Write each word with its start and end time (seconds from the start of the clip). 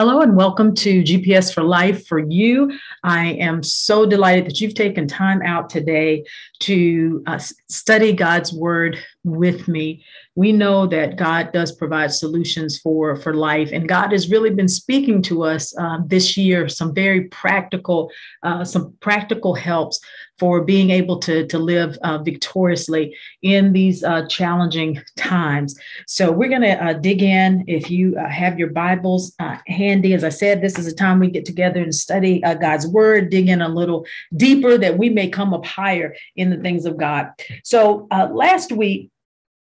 Hello 0.00 0.22
and 0.22 0.34
welcome 0.34 0.74
to 0.76 1.02
GPS 1.02 1.52
for 1.52 1.62
Life 1.62 2.06
for 2.06 2.18
you. 2.18 2.72
I 3.04 3.32
am 3.32 3.62
so 3.62 4.06
delighted 4.06 4.46
that 4.46 4.58
you've 4.58 4.72
taken 4.72 5.06
time 5.06 5.42
out 5.42 5.68
today 5.68 6.24
to 6.60 7.22
uh, 7.26 7.38
study 7.68 8.14
God's 8.14 8.50
Word 8.50 8.96
with 9.24 9.68
me. 9.68 10.02
We 10.36 10.52
know 10.52 10.86
that 10.86 11.18
God 11.18 11.52
does 11.52 11.72
provide 11.72 12.14
solutions 12.14 12.78
for, 12.78 13.14
for 13.14 13.34
life, 13.34 13.72
and 13.74 13.86
God 13.86 14.12
has 14.12 14.30
really 14.30 14.48
been 14.48 14.68
speaking 14.68 15.20
to 15.24 15.42
us 15.42 15.76
uh, 15.76 15.98
this 16.06 16.34
year 16.34 16.66
some 16.66 16.94
very 16.94 17.24
practical, 17.24 18.10
uh, 18.42 18.64
some 18.64 18.94
practical 19.00 19.54
helps 19.54 20.00
for 20.40 20.62
being 20.62 20.88
able 20.88 21.18
to, 21.18 21.46
to 21.46 21.58
live 21.58 21.98
uh, 22.02 22.18
victoriously 22.18 23.14
in 23.42 23.74
these 23.74 24.02
uh, 24.02 24.26
challenging 24.26 25.00
times. 25.16 25.78
So 26.06 26.32
we're 26.32 26.48
going 26.48 26.62
to 26.62 26.82
uh, 26.82 26.94
dig 26.94 27.22
in. 27.22 27.64
If 27.68 27.90
you 27.90 28.16
have 28.16 28.58
your 28.58 28.70
Bibles 28.70 29.36
handy, 29.66 30.14
as 30.14 30.24
I 30.24 30.30
said, 30.30 30.62
this 30.62 30.78
is 30.78 30.86
a 30.86 30.94
time 30.94 31.20
we 31.20 31.30
get 31.30 31.44
together 31.44 31.80
and 31.82 31.94
study 31.94 32.40
God's 32.40 32.86
Word, 32.86 33.30
dig 33.30 33.48
in 33.50 33.60
a 33.60 33.68
little 33.68 34.06
deeper 34.34 34.78
that 34.78 34.96
we 34.96 35.10
may 35.10 35.28
come 35.28 35.52
up 35.52 35.66
higher 35.66 36.16
in 36.36 36.48
the 36.48 36.56
things 36.56 36.86
of 36.86 36.96
God. 36.96 37.30
So 37.62 38.08
last 38.10 38.72
week, 38.72 39.10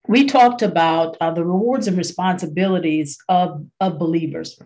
we 0.09 0.27
talked 0.27 0.62
about 0.62 1.16
uh, 1.20 1.30
the 1.30 1.45
rewards 1.45 1.86
and 1.86 1.96
responsibilities 1.96 3.18
of, 3.28 3.64
of 3.80 3.98
believers. 3.98 4.59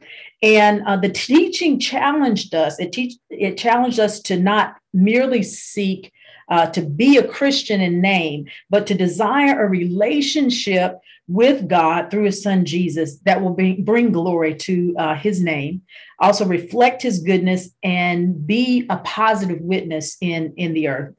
And 0.42 0.82
uh, 0.86 0.96
the 0.96 1.10
teaching 1.10 1.78
challenged 1.78 2.54
us, 2.54 2.78
it, 2.78 2.92
teach, 2.92 3.14
it 3.30 3.58
challenged 3.58 4.00
us 4.00 4.20
to 4.20 4.38
not 4.38 4.76
merely 4.92 5.42
seek 5.42 6.12
uh, 6.48 6.66
to 6.66 6.82
be 6.82 7.16
a 7.16 7.26
Christian 7.26 7.80
in 7.80 8.00
name, 8.00 8.46
but 8.70 8.86
to 8.86 8.94
desire 8.94 9.64
a 9.64 9.68
relationship 9.68 10.98
with 11.26 11.68
God 11.68 12.10
through 12.10 12.24
his 12.24 12.42
son 12.42 12.66
Jesus 12.66 13.18
that 13.20 13.40
will 13.40 13.54
bring, 13.54 13.82
bring 13.84 14.12
glory 14.12 14.54
to 14.56 14.94
uh, 14.98 15.14
his 15.14 15.40
name, 15.40 15.82
also 16.18 16.44
reflect 16.44 17.02
his 17.02 17.20
goodness, 17.20 17.70
and 17.82 18.46
be 18.46 18.86
a 18.90 18.98
positive 18.98 19.60
witness 19.60 20.18
in, 20.20 20.52
in 20.56 20.74
the 20.74 20.88
earth. 20.88 21.14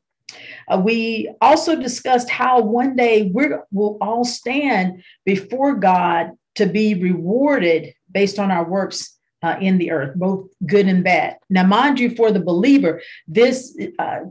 Uh, 0.68 0.82
we 0.84 1.34
also 1.42 1.76
discussed 1.76 2.30
how 2.30 2.62
one 2.62 2.96
day 2.96 3.32
we 3.34 3.48
will 3.72 3.98
all 4.02 4.24
stand 4.24 5.04
before 5.26 5.76
God 5.76 6.32
to 6.56 6.66
be 6.66 6.96
rewarded 6.96 7.94
based 8.12 8.40
on 8.40 8.52
our 8.52 8.68
works 8.68 9.18
uh, 9.44 9.58
in 9.62 9.78
the 9.78 9.92
earth, 9.92 10.16
both 10.16 10.48
good 10.66 10.88
and 10.88 11.04
bad. 11.04 11.38
Now, 11.50 11.64
mind 11.64 12.00
you, 12.00 12.10
for 12.16 12.32
the 12.32 12.40
believer, 12.40 13.02
this 13.28 13.78
uh, 14.00 14.22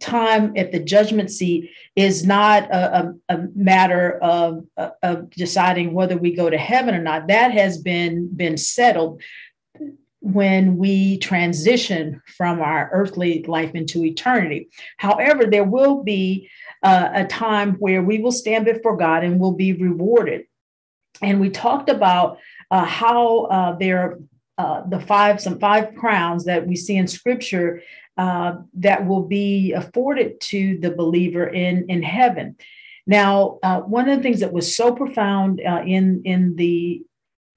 time 0.00 0.52
at 0.56 0.72
the 0.72 0.78
judgment 0.78 1.30
seat 1.30 1.70
is 1.94 2.24
not 2.24 2.64
a, 2.64 3.14
a, 3.28 3.34
a 3.34 3.38
matter 3.54 4.18
of, 4.22 4.64
of 5.02 5.30
deciding 5.30 5.94
whether 5.94 6.16
we 6.16 6.34
go 6.34 6.50
to 6.50 6.58
heaven 6.58 6.94
or 6.94 7.02
not. 7.02 7.28
That 7.28 7.52
has 7.52 7.78
been 7.78 8.28
been 8.34 8.56
settled 8.56 9.22
when 10.32 10.76
we 10.76 11.18
transition 11.18 12.20
from 12.36 12.60
our 12.60 12.90
earthly 12.92 13.44
life 13.44 13.74
into 13.74 14.04
eternity. 14.04 14.68
However, 14.96 15.46
there 15.46 15.64
will 15.64 16.02
be 16.02 16.50
uh, 16.82 17.10
a 17.14 17.24
time 17.24 17.74
where 17.74 18.02
we 18.02 18.18
will 18.18 18.32
stand 18.32 18.64
before 18.64 18.96
God 18.96 19.22
and 19.22 19.38
will 19.38 19.52
be 19.52 19.72
rewarded. 19.72 20.46
And 21.22 21.40
we 21.40 21.50
talked 21.50 21.88
about 21.88 22.38
uh, 22.70 22.84
how 22.84 23.44
uh, 23.44 23.76
there 23.76 24.18
uh, 24.58 24.82
the 24.88 25.00
five 25.00 25.40
some 25.40 25.58
five 25.58 25.94
crowns 25.94 26.44
that 26.46 26.66
we 26.66 26.76
see 26.76 26.96
in 26.96 27.06
Scripture 27.06 27.82
uh, 28.16 28.56
that 28.74 29.06
will 29.06 29.22
be 29.22 29.72
afforded 29.72 30.40
to 30.40 30.78
the 30.78 30.90
believer 30.90 31.46
in 31.46 31.88
in 31.88 32.02
heaven. 32.02 32.56
Now, 33.06 33.58
uh, 33.62 33.80
one 33.82 34.08
of 34.08 34.16
the 34.16 34.22
things 34.22 34.40
that 34.40 34.52
was 34.52 34.76
so 34.76 34.92
profound 34.92 35.60
in 35.60 36.22
in 36.24 36.56
the 36.56 37.02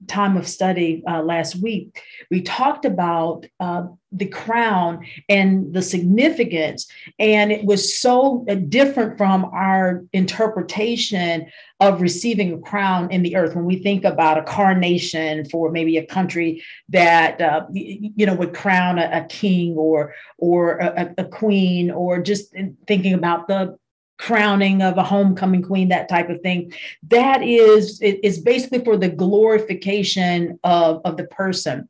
time 0.07 0.37
of 0.37 0.47
study 0.47 1.03
uh, 1.07 1.21
last 1.21 1.55
week, 1.55 2.01
we 2.31 2.41
talked 2.41 2.85
about 2.85 3.45
uh, 3.59 3.83
the 4.11 4.25
crown 4.25 5.05
and 5.27 5.73
the 5.73 5.81
significance. 5.81 6.87
And 7.19 7.51
it 7.51 7.65
was 7.65 7.99
so 7.99 8.45
uh, 8.49 8.55
different 8.55 9.17
from 9.17 9.45
our 9.45 10.03
interpretation 10.13 11.47
of 11.79 12.01
receiving 12.01 12.53
a 12.53 12.59
crown 12.59 13.11
in 13.11 13.23
the 13.23 13.35
earth. 13.35 13.55
When 13.55 13.65
we 13.65 13.83
think 13.83 14.05
about 14.05 14.37
a 14.37 14.43
coronation 14.43 15.45
for 15.45 15.71
maybe 15.71 15.97
a 15.97 16.05
country 16.05 16.63
that, 16.89 17.39
uh, 17.39 17.65
you 17.71 18.25
know, 18.25 18.35
would 18.35 18.55
crown 18.55 18.99
a, 18.99 19.09
a 19.13 19.25
king 19.27 19.75
or, 19.75 20.13
or 20.37 20.77
a, 20.77 21.13
a 21.17 21.25
queen, 21.25 21.91
or 21.91 22.21
just 22.21 22.55
thinking 22.87 23.13
about 23.13 23.47
the 23.47 23.77
crowning 24.19 24.81
of 24.81 24.97
a 24.97 25.03
homecoming 25.03 25.63
queen, 25.63 25.89
that 25.89 26.09
type 26.09 26.29
of 26.29 26.41
thing. 26.41 26.73
That 27.07 27.41
is, 27.41 28.01
it, 28.01 28.19
is 28.23 28.39
basically 28.39 28.83
for 28.83 28.97
the 28.97 29.09
glorification 29.09 30.59
of, 30.63 31.01
of 31.05 31.17
the 31.17 31.23
person. 31.23 31.89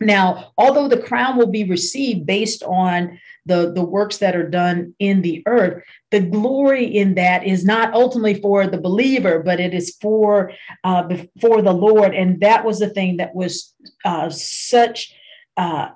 Now, 0.00 0.52
although 0.56 0.88
the 0.88 1.02
crown 1.02 1.36
will 1.36 1.48
be 1.48 1.64
received 1.64 2.24
based 2.24 2.62
on 2.62 3.18
the, 3.46 3.72
the 3.72 3.84
works 3.84 4.18
that 4.18 4.36
are 4.36 4.48
done 4.48 4.94
in 4.98 5.22
the 5.22 5.42
earth, 5.46 5.82
the 6.10 6.20
glory 6.20 6.84
in 6.84 7.14
that 7.16 7.44
is 7.44 7.64
not 7.64 7.94
ultimately 7.94 8.40
for 8.40 8.66
the 8.66 8.80
believer, 8.80 9.42
but 9.42 9.58
it 9.60 9.74
is 9.74 9.96
for 10.00 10.52
uh, 10.84 11.08
for 11.40 11.62
the 11.62 11.72
Lord. 11.72 12.14
And 12.14 12.40
that 12.40 12.64
was 12.64 12.78
the 12.78 12.90
thing 12.90 13.16
that 13.16 13.34
was 13.34 13.74
uh, 14.04 14.30
such 14.30 15.12
uh, 15.56 15.88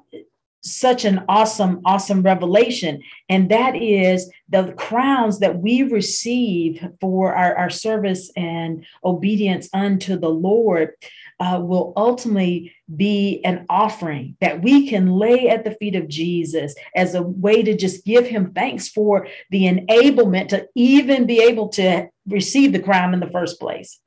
such 0.62 1.05
an 1.05 1.25
awesome, 1.28 1.81
awesome 1.84 2.23
revelation. 2.23 3.03
And 3.28 3.50
that 3.50 3.77
is 3.77 4.31
the 4.49 4.73
crowns 4.73 5.41
that 5.41 5.59
we 5.59 5.83
receive 5.83 6.87
for 7.00 7.34
our, 7.34 7.55
our 7.56 7.71
service 7.71 8.31
and 8.37 8.84
obedience 9.05 9.69
unto 9.75 10.17
the 10.17 10.31
Lord 10.31 10.95
uh, 11.41 11.59
will 11.61 11.93
ultimately 11.97 12.72
be 12.95 13.41
an 13.45 13.67
offering 13.69 14.37
that 14.41 14.62
we 14.62 14.87
can 14.87 15.11
lay 15.11 15.49
at 15.49 15.65
the 15.65 15.75
feet 15.75 15.97
of 15.97 16.09
Jesus 16.09 16.75
as 16.95 17.15
a 17.15 17.22
way 17.22 17.62
to 17.62 17.77
just 17.77 18.05
give 18.05 18.27
him 18.27 18.53
thanks 18.53 18.89
for 18.89 19.27
the 19.51 19.65
enablement 19.65 20.49
to 20.49 20.69
even 20.77 21.27
be 21.27 21.41
able 21.41 21.69
to 21.71 22.09
receive 22.28 22.72
the 22.72 22.78
crown 22.78 23.15
in 23.15 23.21
the 23.21 23.31
first 23.31 23.59
place. 23.59 23.99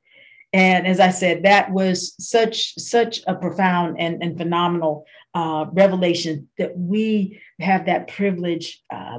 And 0.52 0.86
as 0.86 1.00
I 1.00 1.10
said, 1.10 1.42
that 1.42 1.70
was 1.70 2.14
such 2.18 2.78
such 2.78 3.20
a 3.26 3.34
profound 3.34 3.96
and, 3.98 4.22
and 4.22 4.38
phenomenal 4.38 5.04
uh, 5.36 5.66
revelation 5.70 6.48
that 6.56 6.78
we 6.78 7.38
have 7.60 7.84
that 7.84 8.08
privilege 8.08 8.82
uh, 8.88 9.18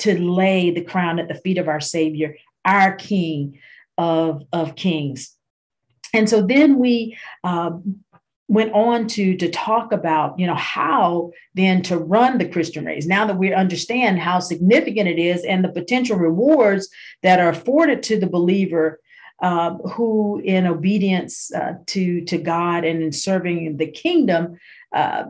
to 0.00 0.20
lay 0.20 0.72
the 0.72 0.82
crown 0.82 1.20
at 1.20 1.28
the 1.28 1.36
feet 1.36 1.56
of 1.56 1.68
our 1.68 1.78
Savior, 1.78 2.34
our 2.64 2.96
King 2.96 3.60
of, 3.96 4.42
of 4.52 4.74
Kings. 4.74 5.36
And 6.12 6.28
so 6.28 6.42
then 6.42 6.80
we 6.80 7.16
uh, 7.44 7.70
went 8.48 8.72
on 8.72 9.06
to, 9.06 9.36
to 9.36 9.48
talk 9.48 9.92
about, 9.92 10.36
you 10.36 10.48
know, 10.48 10.56
how 10.56 11.30
then 11.54 11.80
to 11.82 11.96
run 11.96 12.38
the 12.38 12.48
Christian 12.48 12.84
race. 12.84 13.06
Now 13.06 13.24
that 13.28 13.38
we 13.38 13.54
understand 13.54 14.18
how 14.18 14.40
significant 14.40 15.08
it 15.08 15.20
is 15.20 15.44
and 15.44 15.64
the 15.64 15.68
potential 15.68 16.16
rewards 16.16 16.88
that 17.22 17.38
are 17.38 17.50
afforded 17.50 18.02
to 18.04 18.18
the 18.18 18.26
believer 18.26 18.98
uh, 19.42 19.74
who, 19.74 20.40
in 20.44 20.66
obedience 20.66 21.52
uh, 21.54 21.74
to 21.86 22.24
to 22.24 22.38
God 22.38 22.84
and 22.84 23.02
in 23.02 23.12
serving 23.12 23.76
the 23.76 23.86
kingdom, 23.86 24.58
uh, 24.92 25.24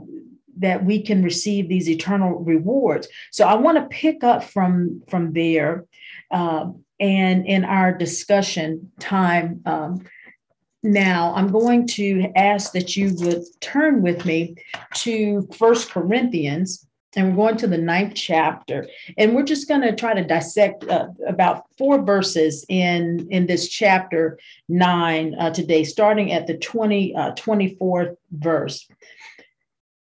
that 0.59 0.85
we 0.85 1.03
can 1.03 1.23
receive 1.23 1.69
these 1.69 1.89
eternal 1.89 2.39
rewards. 2.39 3.09
So 3.31 3.47
I 3.47 3.55
want 3.55 3.79
to 3.79 3.97
pick 3.97 4.25
up 4.25 4.45
from 4.45 5.03
from 5.09 5.33
there, 5.33 5.85
uh, 6.31 6.71
and 7.01 7.47
in 7.47 7.65
our 7.65 7.93
discussion 7.93 8.93
time. 8.99 9.63
Um, 9.67 10.05
now 10.83 11.35
I'm 11.35 11.51
going 11.51 11.87
to 11.89 12.31
ask 12.37 12.73
that 12.73 12.97
you 12.97 13.15
would 13.17 13.43
turn 13.61 14.03
with 14.03 14.25
me 14.25 14.55
to 14.95 15.49
First 15.59 15.91
Corinthians, 15.91 16.87
and 17.17 17.37
we're 17.37 17.47
going 17.47 17.57
to 17.59 17.67
the 17.67 17.79
ninth 17.79 18.15
chapter, 18.15 18.87
and 19.19 19.35
we're 19.35 19.43
just 19.43 19.69
going 19.69 19.81
to 19.81 19.97
try 19.97 20.15
to 20.15 20.23
dissect 20.23 20.85
uh, 20.85 21.09
about 21.27 21.65
four 21.77 22.03
verses 22.03 22.65
in 22.69 23.27
in 23.31 23.47
this 23.47 23.69
chapter 23.69 24.39
nine 24.69 25.35
uh, 25.39 25.51
today, 25.51 25.83
starting 25.83 26.33
at 26.33 26.47
the 26.47 26.57
20 26.59 27.17
uh, 27.17 27.33
24th 27.33 28.17
verse. 28.31 28.87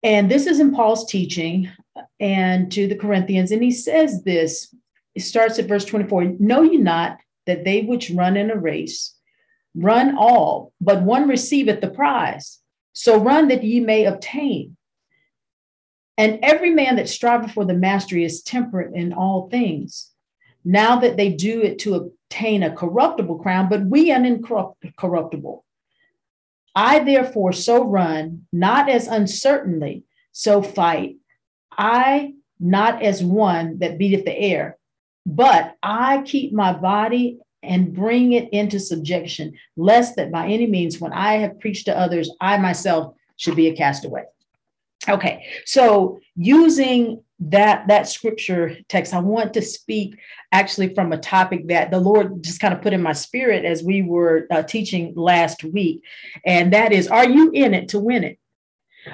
And 0.04 0.32
this 0.32 0.48
is 0.48 0.60
in 0.60 0.74
Paul's 0.74 1.10
teaching 1.10 1.70
uh, 1.96 2.04
and 2.20 2.72
to 2.72 2.88
the 2.88 2.96
Corinthians. 2.96 3.52
And 3.52 3.64
he 3.64 3.72
says 3.72 4.24
this, 4.24 4.74
it 5.16 5.22
starts 5.22 5.60
at 5.60 5.66
verse 5.66 5.86
24 5.86 6.36
Know 6.40 6.62
ye 6.62 6.78
not 6.78 7.20
that 7.46 7.64
they 7.64 7.82
which 7.82 8.12
run 8.12 8.38
in 8.38 8.52
a 8.52 8.56
race 8.56 9.16
run 9.76 10.18
all, 10.18 10.74
but 10.82 11.04
one 11.04 11.28
receiveth 11.28 11.82
the 11.82 11.90
prize. 11.90 12.60
So 12.94 13.20
run 13.20 13.48
that 13.50 13.64
ye 13.64 13.80
may 13.80 14.06
obtain. 14.06 14.76
And 16.18 16.40
every 16.44 16.72
man 16.72 16.98
that 16.98 17.08
striveth 17.08 17.52
for 17.52 17.64
the 17.64 17.74
mastery 17.74 18.26
is 18.26 18.44
temperate 18.44 18.94
in 18.94 19.14
all 19.14 19.50
things. 19.50 20.12
Now 20.66 21.00
that 21.00 21.16
they 21.16 21.32
do 21.32 21.62
it 21.62 21.80
to 21.80 21.96
obtain 21.96 22.64
a 22.64 22.76
corruptible 22.76 23.40
crown, 23.40 23.70
but 23.70 23.86
we 23.86 24.12
an 24.12 24.26
incorruptible. 24.26 25.64
I 26.80 27.00
therefore 27.00 27.52
so 27.52 27.84
run, 27.84 28.48
not 28.54 28.90
as 28.90 29.08
uncertainly, 29.08 30.06
so 30.32 30.62
fight. 30.62 31.18
I 31.78 32.36
not 32.58 33.04
as 33.04 33.22
one 33.22 33.80
that 33.80 33.98
beateth 33.98 34.24
the 34.24 34.38
air, 34.38 34.78
but 35.26 35.76
I 35.84 36.22
keep 36.22 36.54
my 36.54 36.72
body 36.72 37.40
and 37.62 37.94
bring 37.94 38.32
it 38.32 38.48
into 38.54 38.80
subjection, 38.80 39.58
lest 39.76 40.16
that 40.16 40.32
by 40.32 40.48
any 40.48 40.68
means, 40.68 41.02
when 41.02 41.12
I 41.12 41.34
have 41.40 41.60
preached 41.60 41.88
to 41.88 41.98
others, 41.98 42.32
I 42.40 42.56
myself 42.58 43.14
should 43.36 43.58
be 43.58 43.68
a 43.68 43.76
castaway. 43.76 44.24
Okay, 45.10 45.46
so 45.66 46.22
using 46.38 47.22
that 47.40 47.88
that 47.88 48.08
scripture 48.08 48.78
text, 48.88 49.14
I 49.14 49.20
want 49.20 49.54
to 49.54 49.62
speak 49.62 50.18
actually 50.52 50.94
from 50.94 51.12
a 51.14 51.18
topic 51.18 51.68
that 51.68 51.92
the 51.92 52.00
Lord 52.00 52.44
just 52.44 52.60
kind 52.60 52.74
of 52.74 52.82
put 52.82 52.94
in 52.94 53.02
my 53.02 53.14
spirit 53.14 53.66
as 53.66 53.84
we 53.84 54.02
were 54.02 54.48
uh, 54.52 54.64
teaching 54.64 55.14
last 55.16 55.64
week, 55.64 56.04
and 56.46 56.74
that 56.74 56.92
is, 56.92 57.08
are 57.08 57.28
you 57.28 57.52
in 57.52 57.74
it 57.74 57.90
to 57.90 58.00
win 58.00 58.24
it? 58.24 58.40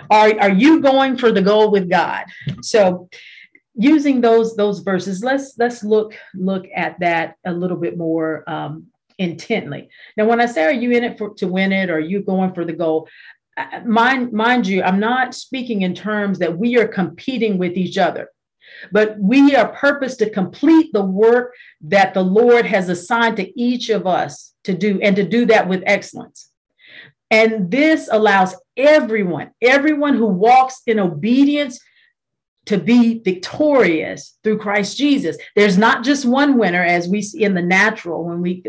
Are 0.09 0.39
are 0.39 0.51
you 0.51 0.81
going 0.81 1.17
for 1.17 1.31
the 1.31 1.41
goal 1.41 1.71
with 1.71 1.89
God? 1.89 2.25
So 2.61 3.09
using 3.75 4.21
those 4.21 4.55
those 4.55 4.79
verses 4.79 5.23
let's 5.23 5.53
let's 5.57 5.83
look 5.83 6.15
look 6.33 6.65
at 6.73 6.99
that 6.99 7.35
a 7.45 7.51
little 7.51 7.77
bit 7.77 7.97
more 7.97 8.49
um, 8.49 8.87
intently 9.17 9.89
now 10.17 10.25
when 10.25 10.41
i 10.41 10.45
say 10.45 10.63
are 10.63 10.73
you 10.73 10.91
in 10.91 11.03
it 11.03 11.17
for 11.17 11.33
to 11.33 11.47
win 11.47 11.71
it 11.71 11.89
or 11.89 11.95
are 11.95 11.99
you 11.99 12.21
going 12.21 12.53
for 12.53 12.65
the 12.65 12.73
goal 12.73 13.07
mind 13.85 14.33
mind 14.33 14.67
you 14.67 14.83
i'm 14.83 14.99
not 14.99 15.33
speaking 15.33 15.83
in 15.83 15.93
terms 15.93 16.39
that 16.39 16.57
we 16.57 16.77
are 16.77 16.87
competing 16.87 17.57
with 17.57 17.77
each 17.77 17.97
other 17.97 18.29
but 18.91 19.17
we 19.19 19.55
are 19.55 19.69
purposed 19.69 20.19
to 20.19 20.29
complete 20.29 20.91
the 20.91 21.03
work 21.03 21.53
that 21.81 22.13
the 22.13 22.21
lord 22.21 22.65
has 22.65 22.89
assigned 22.89 23.37
to 23.37 23.59
each 23.59 23.89
of 23.89 24.05
us 24.05 24.53
to 24.63 24.73
do 24.73 24.99
and 25.01 25.15
to 25.15 25.23
do 25.23 25.45
that 25.45 25.67
with 25.67 25.83
excellence 25.85 26.49
and 27.31 27.71
this 27.71 28.09
allows 28.11 28.55
everyone 28.75 29.51
everyone 29.61 30.15
who 30.15 30.27
walks 30.27 30.81
in 30.85 30.99
obedience 30.99 31.79
to 32.65 32.77
be 32.77 33.19
victorious 33.19 34.37
through 34.43 34.57
Christ 34.57 34.97
Jesus. 34.97 35.37
There's 35.55 35.77
not 35.77 36.03
just 36.03 36.25
one 36.25 36.57
winner, 36.57 36.83
as 36.83 37.07
we 37.07 37.21
see 37.21 37.43
in 37.43 37.53
the 37.53 37.61
natural 37.61 38.23
when 38.23 38.41
we 38.41 38.63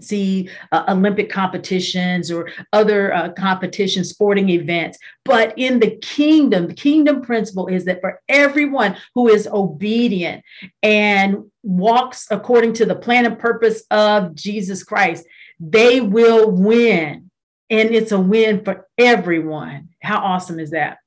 see 0.00 0.50
uh, 0.72 0.84
Olympic 0.88 1.30
competitions 1.30 2.30
or 2.30 2.50
other 2.72 3.12
uh, 3.12 3.30
competition 3.32 4.04
sporting 4.04 4.50
events. 4.50 4.98
But 5.24 5.54
in 5.56 5.80
the 5.80 5.96
kingdom, 6.02 6.68
the 6.68 6.74
kingdom 6.74 7.22
principle 7.22 7.66
is 7.66 7.84
that 7.86 8.00
for 8.00 8.20
everyone 8.28 8.96
who 9.14 9.28
is 9.28 9.46
obedient 9.46 10.44
and 10.82 11.50
walks 11.62 12.26
according 12.30 12.74
to 12.74 12.86
the 12.86 12.94
plan 12.94 13.26
and 13.26 13.38
purpose 13.38 13.84
of 13.90 14.34
Jesus 14.34 14.84
Christ, 14.84 15.24
they 15.58 16.00
will 16.00 16.50
win. 16.50 17.30
And 17.70 17.94
it's 17.94 18.12
a 18.12 18.20
win 18.20 18.64
for 18.64 18.86
everyone. 18.96 19.90
How 20.02 20.18
awesome 20.18 20.58
is 20.58 20.70
that? 20.70 20.98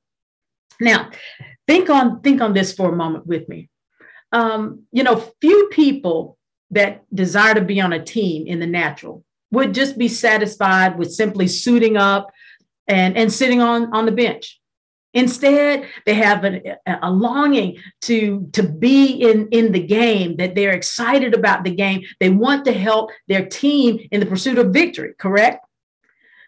Now, 0.80 1.10
think 1.66 1.90
on 1.90 2.20
think 2.20 2.40
on 2.40 2.54
this 2.54 2.72
for 2.72 2.92
a 2.92 2.96
moment 2.96 3.26
with 3.26 3.48
me. 3.48 3.68
Um, 4.32 4.84
you 4.92 5.02
know, 5.02 5.16
few 5.40 5.68
people 5.72 6.38
that 6.72 7.04
desire 7.14 7.54
to 7.54 7.60
be 7.60 7.80
on 7.80 7.92
a 7.92 8.04
team 8.04 8.46
in 8.46 8.58
the 8.58 8.66
natural 8.66 9.24
would 9.50 9.74
just 9.74 9.96
be 9.98 10.08
satisfied 10.08 10.98
with 10.98 11.12
simply 11.12 11.46
suiting 11.46 11.96
up 11.96 12.32
and, 12.88 13.16
and 13.16 13.32
sitting 13.32 13.60
on, 13.60 13.92
on 13.94 14.06
the 14.06 14.12
bench. 14.12 14.58
Instead, 15.14 15.86
they 16.06 16.14
have 16.14 16.42
a, 16.44 16.78
a 17.02 17.10
longing 17.10 17.76
to, 18.00 18.48
to 18.54 18.62
be 18.62 19.12
in, 19.12 19.46
in 19.48 19.70
the 19.70 19.82
game, 19.82 20.36
that 20.36 20.54
they're 20.54 20.72
excited 20.72 21.34
about 21.34 21.64
the 21.64 21.74
game. 21.74 22.02
They 22.18 22.30
want 22.30 22.64
to 22.64 22.72
help 22.72 23.10
their 23.28 23.44
team 23.44 24.08
in 24.10 24.20
the 24.20 24.26
pursuit 24.26 24.56
of 24.56 24.72
victory, 24.72 25.12
correct? 25.18 25.66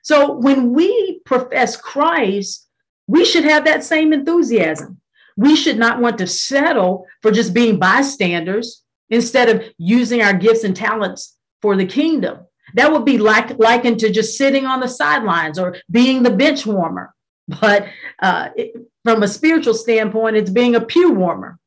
So 0.02 0.32
when 0.32 0.72
we 0.72 1.20
profess 1.26 1.76
Christ, 1.76 2.66
we 3.06 3.26
should 3.26 3.44
have 3.44 3.66
that 3.66 3.84
same 3.84 4.14
enthusiasm. 4.14 4.98
We 5.36 5.56
should 5.56 5.78
not 5.78 6.00
want 6.00 6.16
to 6.18 6.26
settle 6.26 7.06
for 7.20 7.30
just 7.30 7.52
being 7.52 7.78
bystanders 7.78 8.83
instead 9.10 9.48
of 9.48 9.64
using 9.78 10.22
our 10.22 10.34
gifts 10.34 10.64
and 10.64 10.76
talents 10.76 11.36
for 11.62 11.76
the 11.76 11.86
kingdom. 11.86 12.38
That 12.74 12.92
would 12.92 13.04
be 13.04 13.18
like 13.18 13.58
likened 13.58 14.00
to 14.00 14.10
just 14.10 14.36
sitting 14.36 14.66
on 14.66 14.80
the 14.80 14.88
sidelines 14.88 15.58
or 15.58 15.76
being 15.90 16.22
the 16.22 16.30
bench 16.30 16.66
warmer. 16.66 17.14
But 17.46 17.88
uh, 18.20 18.48
it, 18.56 18.74
from 19.04 19.22
a 19.22 19.28
spiritual 19.28 19.74
standpoint, 19.74 20.36
it's 20.36 20.50
being 20.50 20.74
a 20.74 20.80
pew 20.80 21.12
warmer. 21.12 21.58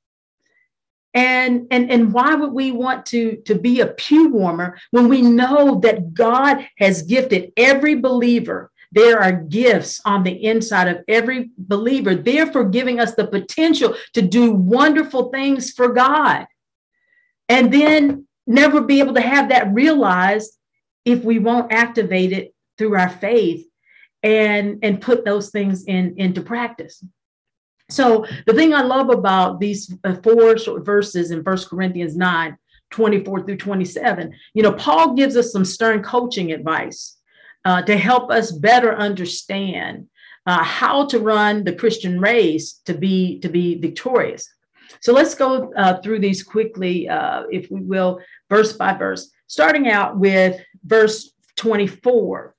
And, 1.13 1.68
and, 1.72 1.89
and 1.89 2.13
why 2.13 2.36
would 2.36 2.51
we 2.51 2.72
want 2.72 3.06
to, 3.07 3.38
to 3.45 3.56
be 3.56 3.80
a 3.80 3.88
pew 3.88 4.30
warmer 4.30 4.78
when 4.92 5.07
we 5.07 5.22
know 5.22 5.80
that 5.80 6.13
God 6.13 6.68
has 6.78 7.04
gifted 7.04 7.54
every 7.57 7.95
believer? 7.95 8.72
There 8.92 9.22
are 9.22 9.31
gifts 9.31 10.01
on 10.06 10.24
the 10.24 10.44
inside 10.44 10.88
of 10.88 11.04
every 11.07 11.50
believer, 11.57 12.16
therefore 12.16 12.66
giving 12.66 13.00
us 13.00 13.16
the 13.16 13.28
potential 13.28 13.95
to 14.13 14.22
do 14.22 14.51
wonderful 14.51 15.30
things 15.30 15.72
for 15.72 15.89
God 15.89 16.48
and 17.49 17.73
then 17.73 18.27
never 18.45 18.81
be 18.81 18.99
able 18.99 19.13
to 19.13 19.21
have 19.21 19.49
that 19.49 19.73
realized 19.73 20.57
if 21.05 21.23
we 21.23 21.39
won't 21.39 21.71
activate 21.71 22.31
it 22.31 22.53
through 22.77 22.95
our 22.95 23.09
faith 23.09 23.65
and 24.23 24.79
and 24.83 25.01
put 25.01 25.25
those 25.25 25.49
things 25.49 25.85
in 25.85 26.15
into 26.17 26.41
practice. 26.41 27.03
So 27.89 28.25
the 28.45 28.53
thing 28.53 28.73
i 28.73 28.81
love 28.81 29.09
about 29.09 29.59
these 29.59 29.95
uh, 30.03 30.15
four 30.15 30.57
short 30.57 30.85
verses 30.85 31.31
in 31.31 31.44
First 31.44 31.69
corinthians 31.69 32.17
9 32.17 32.57
24 32.89 33.45
through 33.45 33.57
27 33.57 34.33
you 34.53 34.63
know 34.63 34.73
paul 34.73 35.13
gives 35.13 35.35
us 35.38 35.51
some 35.51 35.65
stern 35.65 36.01
coaching 36.03 36.51
advice 36.51 37.17
uh, 37.65 37.81
to 37.81 37.97
help 37.97 38.31
us 38.31 38.51
better 38.51 38.95
understand 38.95 40.07
uh, 40.45 40.63
how 40.63 41.05
to 41.05 41.19
run 41.19 41.63
the 41.63 41.73
christian 41.73 42.19
race 42.19 42.81
to 42.85 42.93
be 42.93 43.39
to 43.39 43.50
be 43.50 43.75
victorious 43.79 44.47
so 45.00 45.13
let's 45.13 45.36
go 45.36 45.74
uh, 45.75 46.01
through 46.01 46.19
these 46.19 46.44
quickly, 46.44 47.07
uh, 47.07 47.44
if 47.51 47.69
we 47.72 47.81
will, 47.81 48.19
verse 48.50 48.74
by 48.74 48.94
verse, 48.94 49.30
starting 49.48 49.89
out 49.89 50.18
with 50.18 50.62
verse 50.86 51.31
24. 51.57 52.56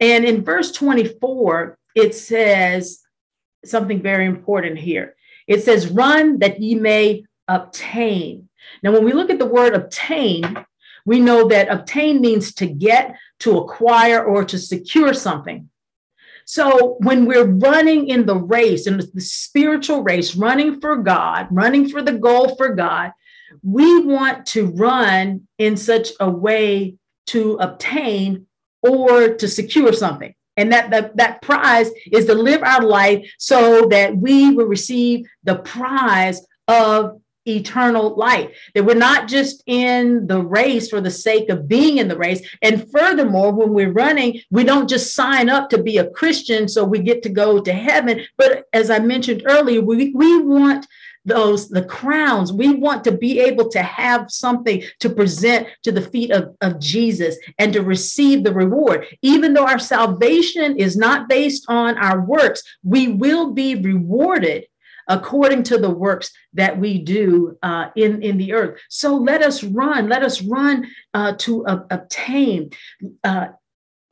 And 0.00 0.24
in 0.24 0.44
verse 0.44 0.72
24, 0.72 1.78
it 1.94 2.14
says 2.14 3.00
something 3.64 4.02
very 4.02 4.26
important 4.26 4.78
here. 4.78 5.14
It 5.46 5.62
says, 5.62 5.88
Run 5.88 6.38
that 6.38 6.60
ye 6.60 6.74
may 6.74 7.24
obtain. 7.48 8.48
Now, 8.82 8.92
when 8.92 9.04
we 9.04 9.12
look 9.12 9.30
at 9.30 9.38
the 9.38 9.46
word 9.46 9.74
obtain, 9.74 10.64
we 11.04 11.18
know 11.18 11.48
that 11.48 11.68
obtain 11.68 12.20
means 12.20 12.54
to 12.54 12.66
get, 12.66 13.16
to 13.40 13.58
acquire, 13.58 14.22
or 14.22 14.44
to 14.44 14.58
secure 14.58 15.14
something. 15.14 15.69
So 16.50 16.96
when 16.98 17.26
we're 17.26 17.46
running 17.46 18.08
in 18.08 18.26
the 18.26 18.34
race, 18.34 18.88
in 18.88 18.96
the 18.96 19.20
spiritual 19.20 20.02
race, 20.02 20.34
running 20.34 20.80
for 20.80 20.96
God, 20.96 21.46
running 21.52 21.88
for 21.88 22.02
the 22.02 22.14
goal 22.14 22.56
for 22.56 22.74
God, 22.74 23.12
we 23.62 24.00
want 24.00 24.46
to 24.46 24.66
run 24.66 25.46
in 25.58 25.76
such 25.76 26.08
a 26.18 26.28
way 26.28 26.96
to 27.28 27.54
obtain 27.60 28.46
or 28.82 29.34
to 29.34 29.46
secure 29.46 29.92
something. 29.92 30.34
And 30.56 30.72
that, 30.72 30.90
that, 30.90 31.16
that 31.18 31.40
prize 31.40 31.88
is 32.10 32.26
to 32.26 32.34
live 32.34 32.64
our 32.64 32.82
life 32.82 33.32
so 33.38 33.86
that 33.86 34.16
we 34.16 34.50
will 34.50 34.66
receive 34.66 35.26
the 35.44 35.54
prize 35.54 36.44
of 36.66 37.19
eternal 37.46 38.16
life. 38.16 38.50
That 38.74 38.84
we're 38.84 38.94
not 38.94 39.28
just 39.28 39.62
in 39.66 40.26
the 40.26 40.40
race 40.40 40.88
for 40.88 41.00
the 41.00 41.10
sake 41.10 41.48
of 41.48 41.68
being 41.68 41.98
in 41.98 42.08
the 42.08 42.16
race. 42.16 42.46
And 42.62 42.90
furthermore, 42.90 43.52
when 43.52 43.72
we're 43.72 43.92
running, 43.92 44.40
we 44.50 44.64
don't 44.64 44.88
just 44.88 45.14
sign 45.14 45.48
up 45.48 45.70
to 45.70 45.82
be 45.82 45.98
a 45.98 46.10
Christian 46.10 46.68
so 46.68 46.84
we 46.84 47.00
get 47.00 47.22
to 47.22 47.28
go 47.28 47.60
to 47.60 47.72
heaven. 47.72 48.22
But 48.36 48.66
as 48.72 48.90
I 48.90 48.98
mentioned 48.98 49.42
earlier, 49.46 49.80
we, 49.82 50.12
we 50.14 50.42
want 50.42 50.86
those 51.24 51.68
the 51.68 51.84
crowns 51.84 52.52
we 52.52 52.74
want 52.74 53.04
to 53.04 53.12
be 53.12 53.40
able 53.40 53.68
to 53.68 53.82
have 53.82 54.30
something 54.30 54.82
to 54.98 55.10
present 55.10 55.66
to 55.82 55.92
the 55.92 56.00
feet 56.00 56.30
of, 56.30 56.56
of 56.62 56.80
jesus 56.80 57.36
and 57.58 57.72
to 57.72 57.82
receive 57.82 58.42
the 58.42 58.52
reward 58.52 59.06
even 59.20 59.52
though 59.52 59.66
our 59.66 59.78
salvation 59.78 60.78
is 60.78 60.96
not 60.96 61.28
based 61.28 61.66
on 61.68 61.98
our 61.98 62.22
works 62.22 62.62
we 62.82 63.08
will 63.08 63.52
be 63.52 63.74
rewarded 63.74 64.64
according 65.10 65.64
to 65.64 65.76
the 65.76 65.90
works 65.90 66.32
that 66.54 66.78
we 66.78 66.98
do 66.98 67.58
uh, 67.62 67.88
in, 67.96 68.22
in 68.22 68.38
the 68.38 68.54
earth. 68.54 68.80
So 68.88 69.16
let 69.16 69.42
us 69.42 69.62
run, 69.62 70.08
let 70.08 70.22
us 70.22 70.40
run 70.40 70.86
uh, 71.12 71.34
to 71.38 71.66
uh, 71.66 71.82
obtain. 71.90 72.70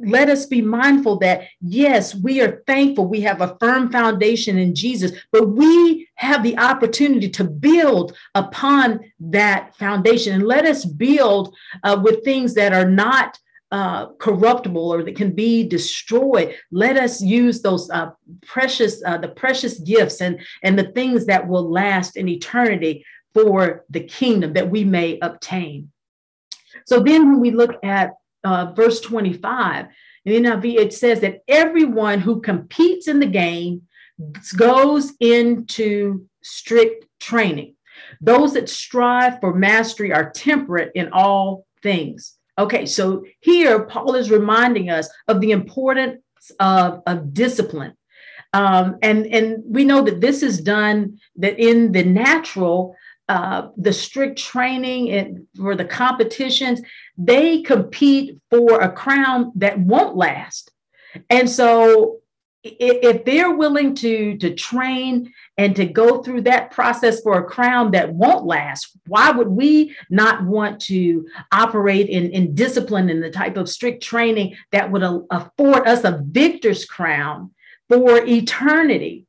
let 0.00 0.28
us 0.28 0.46
be 0.46 0.62
mindful 0.62 1.18
that, 1.18 1.48
yes, 1.60 2.14
we 2.14 2.40
are 2.40 2.62
thankful. 2.66 3.06
We 3.06 3.20
have 3.22 3.40
a 3.40 3.56
firm 3.58 3.90
foundation 3.90 4.56
in 4.56 4.74
Jesus, 4.74 5.12
but 5.32 5.48
we 5.48 6.08
have 6.16 6.42
the 6.42 6.56
opportunity 6.58 7.28
to 7.30 7.44
build 7.44 8.16
upon 8.34 9.00
that 9.18 9.74
foundation. 9.76 10.34
And 10.34 10.46
let 10.46 10.66
us 10.66 10.84
build 10.84 11.54
uh, 11.82 12.00
with 12.02 12.24
things 12.24 12.54
that 12.54 12.72
are 12.72 12.88
not 12.88 13.38
uh, 13.70 14.06
corruptible 14.14 14.92
or 14.92 15.02
that 15.02 15.16
can 15.16 15.32
be 15.32 15.66
destroyed. 15.66 16.54
Let 16.70 16.96
us 16.96 17.20
use 17.20 17.60
those 17.60 17.90
uh, 17.90 18.10
precious, 18.46 19.02
uh, 19.04 19.18
the 19.18 19.28
precious 19.28 19.78
gifts 19.80 20.20
and, 20.20 20.40
and 20.62 20.78
the 20.78 20.90
things 20.92 21.26
that 21.26 21.46
will 21.46 21.70
last 21.70 22.16
in 22.16 22.28
eternity 22.28 23.04
for 23.34 23.84
the 23.90 24.00
kingdom 24.00 24.54
that 24.54 24.70
we 24.70 24.84
may 24.84 25.18
obtain. 25.20 25.90
So 26.86 27.00
then 27.00 27.30
when 27.30 27.40
we 27.40 27.50
look 27.50 27.78
at 27.82 28.12
uh, 28.44 28.72
verse 28.74 29.00
25, 29.00 29.86
in 30.24 30.44
NIV, 30.44 30.76
it 30.76 30.92
says 30.92 31.20
that 31.20 31.42
everyone 31.48 32.20
who 32.20 32.40
competes 32.40 33.08
in 33.08 33.18
the 33.18 33.26
game 33.26 33.82
goes 34.56 35.12
into 35.20 36.26
strict 36.42 37.06
training. 37.20 37.74
Those 38.20 38.54
that 38.54 38.68
strive 38.68 39.40
for 39.40 39.54
mastery 39.54 40.12
are 40.12 40.30
temperate 40.30 40.92
in 40.94 41.10
all 41.12 41.66
things. 41.82 42.37
Okay, 42.58 42.86
so 42.86 43.24
here 43.40 43.84
Paul 43.84 44.14
is 44.16 44.30
reminding 44.30 44.90
us 44.90 45.08
of 45.28 45.40
the 45.40 45.52
importance 45.52 46.20
of, 46.58 47.02
of 47.06 47.32
discipline. 47.32 47.94
Um, 48.52 48.98
and, 49.02 49.26
and 49.26 49.62
we 49.66 49.84
know 49.84 50.02
that 50.02 50.20
this 50.20 50.42
is 50.42 50.60
done 50.60 51.18
that 51.36 51.58
in 51.58 51.92
the 51.92 52.02
natural, 52.02 52.96
uh, 53.28 53.68
the 53.76 53.92
strict 53.92 54.38
training 54.38 55.10
and 55.10 55.46
for 55.56 55.76
the 55.76 55.84
competitions, 55.84 56.80
they 57.16 57.62
compete 57.62 58.38
for 58.50 58.80
a 58.80 58.90
crown 58.90 59.52
that 59.56 59.78
won't 59.78 60.16
last. 60.16 60.72
And 61.30 61.48
so 61.48 62.20
if 62.64 63.24
they're 63.24 63.54
willing 63.54 63.94
to 63.94 64.36
to 64.38 64.54
train 64.54 65.32
and 65.58 65.76
to 65.76 65.86
go 65.86 66.22
through 66.22 66.42
that 66.42 66.70
process 66.70 67.20
for 67.20 67.38
a 67.38 67.44
crown 67.44 67.92
that 67.92 68.12
won't 68.12 68.44
last 68.44 68.96
why 69.06 69.30
would 69.30 69.48
we 69.48 69.94
not 70.10 70.44
want 70.44 70.80
to 70.80 71.26
operate 71.52 72.08
in, 72.08 72.30
in 72.30 72.54
discipline 72.54 73.10
and 73.10 73.22
the 73.22 73.30
type 73.30 73.56
of 73.56 73.68
strict 73.68 74.02
training 74.02 74.56
that 74.72 74.90
would 74.90 75.02
afford 75.30 75.86
us 75.86 76.02
a 76.04 76.20
victor's 76.26 76.84
crown 76.84 77.52
for 77.88 78.24
eternity? 78.26 79.26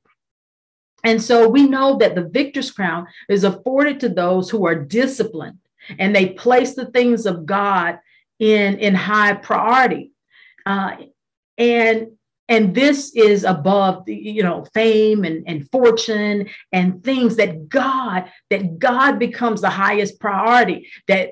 And 1.03 1.21
so 1.21 1.47
we 1.47 1.67
know 1.67 1.97
that 1.97 2.15
the 2.15 2.25
victor's 2.25 2.71
crown 2.71 3.07
is 3.29 3.43
afforded 3.43 3.99
to 3.99 4.09
those 4.09 4.49
who 4.49 4.65
are 4.65 4.75
disciplined 4.75 5.59
and 5.97 6.15
they 6.15 6.29
place 6.29 6.73
the 6.73 6.87
things 6.87 7.25
of 7.25 7.45
god 7.45 7.99
in 8.39 8.79
in 8.79 8.95
high 8.95 9.33
priority. 9.33 10.11
Uh, 10.65 10.95
and 11.57 12.07
and 12.49 12.75
this 12.75 13.15
is 13.15 13.43
above 13.45 14.03
you 14.07 14.43
know 14.43 14.65
fame 14.73 15.23
and, 15.23 15.43
and 15.47 15.69
fortune 15.71 16.49
and 16.73 17.03
things 17.03 17.37
that 17.37 17.69
god 17.69 18.29
that 18.49 18.79
god 18.79 19.17
becomes 19.17 19.61
the 19.61 19.69
highest 19.69 20.19
priority 20.19 20.89
that 21.07 21.29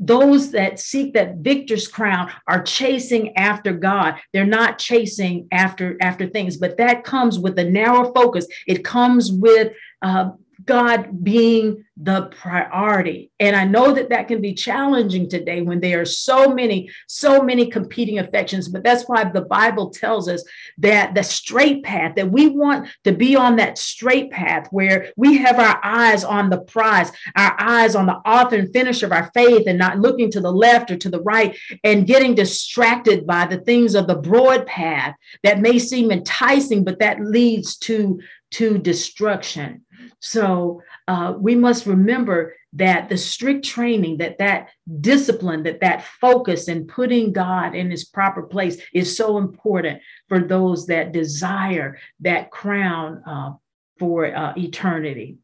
those 0.00 0.50
that 0.52 0.80
seek 0.80 1.12
that 1.12 1.36
victor's 1.36 1.86
crown 1.86 2.32
are 2.48 2.62
chasing 2.62 3.36
after 3.36 3.72
god. 3.74 4.14
They're 4.32 4.46
not 4.46 4.78
chasing 4.78 5.46
after 5.52 5.96
after 6.00 6.26
things 6.26 6.56
but 6.56 6.78
that 6.78 7.04
comes 7.04 7.38
with 7.38 7.58
a 7.58 7.64
narrow 7.64 8.10
focus. 8.12 8.46
It 8.66 8.82
comes 8.82 9.30
with 9.30 9.72
uh, 10.00 10.30
God 10.70 11.24
being 11.24 11.84
the 11.96 12.30
priority. 12.30 13.32
And 13.40 13.56
I 13.56 13.64
know 13.64 13.92
that 13.92 14.10
that 14.10 14.28
can 14.28 14.40
be 14.40 14.54
challenging 14.54 15.28
today 15.28 15.62
when 15.62 15.80
there 15.80 16.00
are 16.00 16.04
so 16.04 16.54
many, 16.54 16.88
so 17.08 17.42
many 17.42 17.66
competing 17.66 18.20
affections. 18.20 18.68
But 18.68 18.84
that's 18.84 19.02
why 19.08 19.24
the 19.24 19.40
Bible 19.40 19.90
tells 19.90 20.28
us 20.28 20.44
that 20.78 21.16
the 21.16 21.24
straight 21.24 21.82
path, 21.82 22.14
that 22.14 22.30
we 22.30 22.46
want 22.46 22.88
to 23.02 23.10
be 23.10 23.34
on 23.34 23.56
that 23.56 23.78
straight 23.78 24.30
path 24.30 24.68
where 24.70 25.12
we 25.16 25.38
have 25.38 25.58
our 25.58 25.80
eyes 25.82 26.22
on 26.22 26.50
the 26.50 26.60
prize, 26.60 27.10
our 27.34 27.60
eyes 27.60 27.96
on 27.96 28.06
the 28.06 28.20
author 28.24 28.54
and 28.54 28.72
finisher 28.72 29.06
of 29.06 29.12
our 29.12 29.28
faith, 29.34 29.64
and 29.66 29.76
not 29.76 29.98
looking 29.98 30.30
to 30.30 30.40
the 30.40 30.52
left 30.52 30.92
or 30.92 30.96
to 30.98 31.10
the 31.10 31.22
right 31.22 31.58
and 31.82 32.06
getting 32.06 32.36
distracted 32.36 33.26
by 33.26 33.44
the 33.44 33.58
things 33.58 33.96
of 33.96 34.06
the 34.06 34.14
broad 34.14 34.64
path 34.66 35.16
that 35.42 35.60
may 35.60 35.80
seem 35.80 36.12
enticing, 36.12 36.84
but 36.84 37.00
that 37.00 37.20
leads 37.20 37.76
to, 37.76 38.20
to 38.52 38.78
destruction. 38.78 39.84
So 40.20 40.82
uh, 41.08 41.34
we 41.36 41.54
must 41.56 41.86
remember 41.86 42.54
that 42.74 43.08
the 43.08 43.16
strict 43.16 43.64
training, 43.64 44.18
that 44.18 44.38
that 44.38 44.68
discipline, 45.00 45.64
that 45.64 45.80
that 45.80 46.04
focus 46.04 46.68
and 46.68 46.86
putting 46.86 47.32
God 47.32 47.74
in 47.74 47.90
his 47.90 48.04
proper 48.04 48.42
place 48.42 48.80
is 48.94 49.16
so 49.16 49.38
important 49.38 50.00
for 50.28 50.38
those 50.38 50.86
that 50.86 51.12
desire 51.12 51.98
that 52.20 52.50
crown 52.50 53.22
uh, 53.26 53.52
for 53.98 54.34
uh, 54.34 54.52
eternity. 54.56 55.38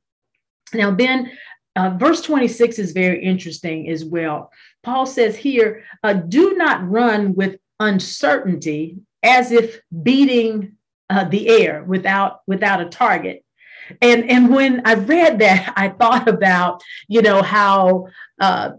Now, 0.72 0.90
then, 0.92 1.32
uh, 1.74 1.90
verse 1.90 2.22
26 2.22 2.78
is 2.78 2.92
very 2.92 3.22
interesting 3.22 3.90
as 3.90 4.04
well. 4.04 4.50
Paul 4.82 5.04
says 5.04 5.36
here, 5.36 5.84
uh, 6.02 6.14
do 6.14 6.54
not 6.54 6.88
run 6.88 7.34
with 7.34 7.58
uncertainty 7.80 8.98
as 9.22 9.52
if 9.52 9.80
beating 10.02 10.76
uh, 11.10 11.24
the 11.24 11.48
air 11.48 11.84
without 11.84 12.40
without 12.46 12.80
a 12.80 12.88
target 12.88 13.44
and 14.00 14.30
and 14.30 14.54
when 14.54 14.82
I 14.84 14.94
read 14.94 15.38
that, 15.40 15.72
I 15.76 15.88
thought 15.88 16.28
about 16.28 16.82
you 17.08 17.22
know 17.22 17.42
how 17.42 18.06
uh, 18.40 18.72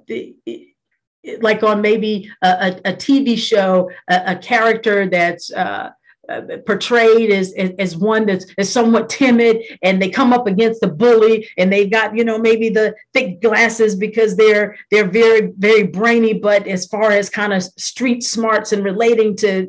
like 1.42 1.64
on 1.64 1.82
maybe 1.82 2.32
a, 2.42 2.80
a, 2.86 2.94
TV 2.94 3.38
show, 3.38 3.92
a, 4.10 4.24
a 4.28 4.36
character 4.38 5.08
that's 5.10 5.52
uh, 5.52 5.92
uh, 6.30 6.42
portrayed 6.66 7.32
as, 7.32 7.54
as, 7.54 7.72
as 7.80 7.98
one 7.98 8.26
that's 8.26 8.46
is 8.58 8.72
somewhat 8.72 9.10
timid 9.10 9.64
and 9.82 10.02
they 10.02 10.10
come 10.10 10.34
up 10.34 10.48
against 10.48 10.82
the 10.82 10.88
bully 10.88 11.48
and 11.58 11.72
they've 11.72 11.92
got 11.92 12.16
you 12.16 12.24
know 12.24 12.38
maybe 12.38 12.70
the 12.70 12.94
thick 13.14 13.42
glasses 13.42 13.96
because 13.96 14.36
they're 14.36 14.78
they're 14.92 15.08
very 15.08 15.54
very 15.58 15.84
brainy 15.84 16.34
but 16.34 16.68
as 16.68 16.86
far 16.88 17.12
as 17.12 17.30
kind 17.30 17.54
of 17.54 17.64
street 17.64 18.24
smarts 18.24 18.72
and 18.72 18.84
relating 18.84 19.36
to 19.36 19.68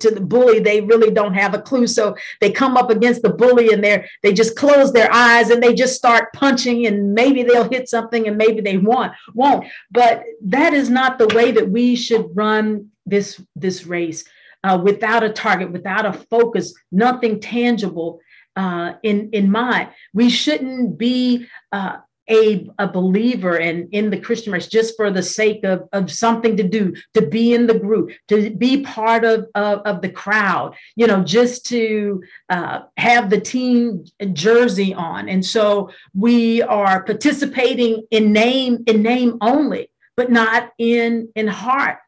to 0.00 0.10
the 0.10 0.20
bully 0.20 0.58
they 0.58 0.80
really 0.80 1.12
don't 1.12 1.34
have 1.34 1.54
a 1.54 1.60
clue. 1.60 1.86
So 1.86 2.16
they 2.40 2.50
come 2.50 2.76
up 2.76 2.90
against 2.90 3.22
the 3.22 3.30
bully 3.30 3.72
and 3.72 3.82
they're 3.82 4.06
they 4.22 4.32
just 4.32 4.56
close 4.56 4.92
their 4.92 5.12
eyes 5.12 5.50
and 5.50 5.62
they 5.62 5.74
just 5.74 5.96
start 5.96 6.32
punching 6.32 6.86
and 6.86 7.14
maybe 7.14 7.42
they'll 7.42 7.68
hit 7.68 7.88
something 7.88 8.26
and 8.26 8.36
maybe 8.36 8.60
they 8.60 8.78
won't 8.78 9.12
won't. 9.34 9.66
But 9.90 10.24
that 10.42 10.74
is 10.74 10.90
not 10.90 11.18
the 11.18 11.28
way 11.28 11.50
that 11.52 11.68
we 11.68 11.96
should 11.96 12.26
run 12.34 12.90
this 13.06 13.40
this 13.56 13.86
race 13.86 14.24
uh, 14.64 14.80
without 14.82 15.22
a 15.22 15.30
target, 15.30 15.72
without 15.72 16.06
a 16.06 16.12
focus, 16.12 16.74
nothing 16.90 17.40
tangible 17.40 18.20
uh, 18.56 18.92
in 19.02 19.30
in 19.30 19.50
mind. 19.50 19.88
We 20.12 20.30
shouldn't 20.30 20.98
be 20.98 21.46
uh, 21.72 21.98
a, 22.30 22.68
a 22.78 22.86
believer 22.86 23.56
and 23.56 23.88
in 23.92 24.10
the 24.10 24.18
Christian 24.18 24.52
race 24.52 24.68
just 24.68 24.96
for 24.96 25.10
the 25.10 25.22
sake 25.22 25.64
of, 25.64 25.88
of 25.92 26.10
something 26.10 26.56
to 26.56 26.62
do, 26.62 26.94
to 27.14 27.22
be 27.22 27.54
in 27.54 27.66
the 27.66 27.78
group, 27.78 28.12
to 28.28 28.50
be 28.50 28.82
part 28.82 29.24
of, 29.24 29.46
of, 29.54 29.80
of 29.80 30.02
the 30.02 30.08
crowd, 30.08 30.74
you 30.96 31.06
know, 31.06 31.22
just 31.22 31.66
to 31.66 32.22
uh, 32.48 32.80
have 32.96 33.28
the 33.28 33.40
team 33.40 34.04
jersey 34.32 34.94
on. 34.94 35.28
And 35.28 35.44
so 35.44 35.90
we 36.14 36.62
are 36.62 37.02
participating 37.02 38.06
in 38.10 38.32
name, 38.32 38.84
in 38.86 39.02
name 39.02 39.38
only, 39.40 39.90
but 40.16 40.30
not 40.30 40.70
in, 40.78 41.28
in 41.34 41.48
heart 41.48 41.98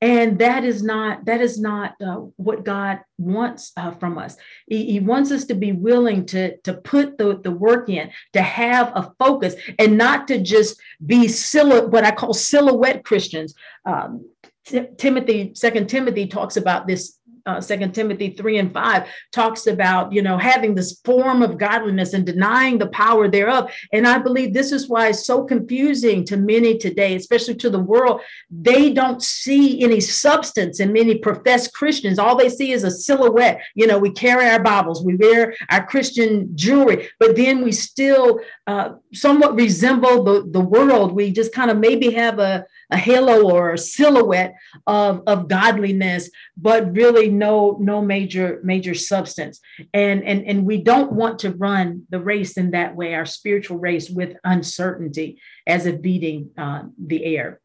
and 0.00 0.38
that 0.38 0.64
is 0.64 0.82
not 0.82 1.24
that 1.26 1.40
is 1.40 1.60
not 1.60 1.94
uh, 2.00 2.16
what 2.36 2.64
god 2.64 3.00
wants 3.18 3.72
uh, 3.76 3.90
from 3.92 4.16
us. 4.16 4.36
He, 4.66 4.92
he, 4.92 5.00
wants 5.00 5.30
us 5.30 5.44
to 5.46 5.54
be 5.54 5.72
willing 5.72 6.24
to 6.26 6.56
to 6.58 6.74
put 6.74 7.18
the, 7.18 7.38
the 7.42 7.50
work 7.50 7.88
in 7.88 8.10
to 8.32 8.40
have 8.40 8.92
a 8.94 9.12
focus 9.18 9.54
and 9.78 9.98
not 9.98 10.26
to 10.28 10.40
just 10.40 10.80
be 11.04 11.28
silhouette 11.28 11.90
what 11.90 12.04
i 12.04 12.10
call 12.10 12.34
silhouette 12.34 13.04
christians. 13.04 13.54
Um, 13.84 14.26
T- 14.66 14.86
timothy 14.98 15.52
second 15.54 15.88
timothy 15.88 16.26
talks 16.26 16.56
about 16.56 16.86
this 16.86 17.18
uh, 17.46 17.60
Second 17.60 17.94
Timothy 17.94 18.30
three 18.30 18.58
and 18.58 18.72
five 18.72 19.08
talks 19.32 19.66
about 19.66 20.12
you 20.12 20.22
know 20.22 20.38
having 20.38 20.74
this 20.74 21.00
form 21.04 21.42
of 21.42 21.58
godliness 21.58 22.12
and 22.12 22.26
denying 22.26 22.78
the 22.78 22.88
power 22.88 23.28
thereof. 23.28 23.70
And 23.92 24.06
I 24.06 24.18
believe 24.18 24.52
this 24.52 24.72
is 24.72 24.88
why 24.88 25.08
it's 25.08 25.26
so 25.26 25.44
confusing 25.44 26.24
to 26.26 26.36
many 26.36 26.78
today, 26.78 27.14
especially 27.14 27.56
to 27.56 27.70
the 27.70 27.78
world. 27.78 28.20
They 28.50 28.92
don't 28.92 29.22
see 29.22 29.82
any 29.82 30.00
substance 30.00 30.80
in 30.80 30.92
many 30.92 31.18
professed 31.18 31.72
Christians. 31.74 32.18
All 32.18 32.36
they 32.36 32.48
see 32.48 32.72
is 32.72 32.84
a 32.84 32.90
silhouette. 32.90 33.60
You 33.74 33.86
know, 33.86 33.98
we 33.98 34.10
carry 34.10 34.48
our 34.48 34.62
Bibles, 34.62 35.04
we 35.04 35.16
wear 35.16 35.54
our 35.70 35.86
Christian 35.86 36.54
jewelry, 36.56 37.08
but 37.18 37.36
then 37.36 37.62
we 37.62 37.72
still 37.72 38.40
uh, 38.66 38.90
somewhat 39.12 39.54
resemble 39.54 40.24
the 40.24 40.48
the 40.50 40.60
world. 40.60 41.12
We 41.12 41.30
just 41.32 41.52
kind 41.52 41.70
of 41.70 41.78
maybe 41.78 42.10
have 42.10 42.38
a 42.38 42.66
a 42.90 42.96
halo 42.96 43.50
or 43.50 43.72
a 43.72 43.78
silhouette 43.78 44.54
of, 44.86 45.22
of 45.26 45.48
godliness, 45.48 46.30
but 46.56 46.94
really 46.94 47.30
no 47.30 47.76
no 47.80 48.02
major 48.02 48.60
major 48.64 48.94
substance. 48.94 49.60
And, 49.94 50.24
and, 50.24 50.44
and 50.46 50.66
we 50.66 50.82
don't 50.82 51.12
want 51.12 51.40
to 51.40 51.50
run 51.50 52.06
the 52.10 52.20
race 52.20 52.56
in 52.56 52.72
that 52.72 52.96
way, 52.96 53.14
our 53.14 53.26
spiritual 53.26 53.78
race 53.78 54.10
with 54.10 54.36
uncertainty 54.44 55.40
as 55.66 55.86
if 55.86 56.02
beating 56.02 56.50
uh, 56.58 56.82
the 56.98 57.24
air. 57.24 57.60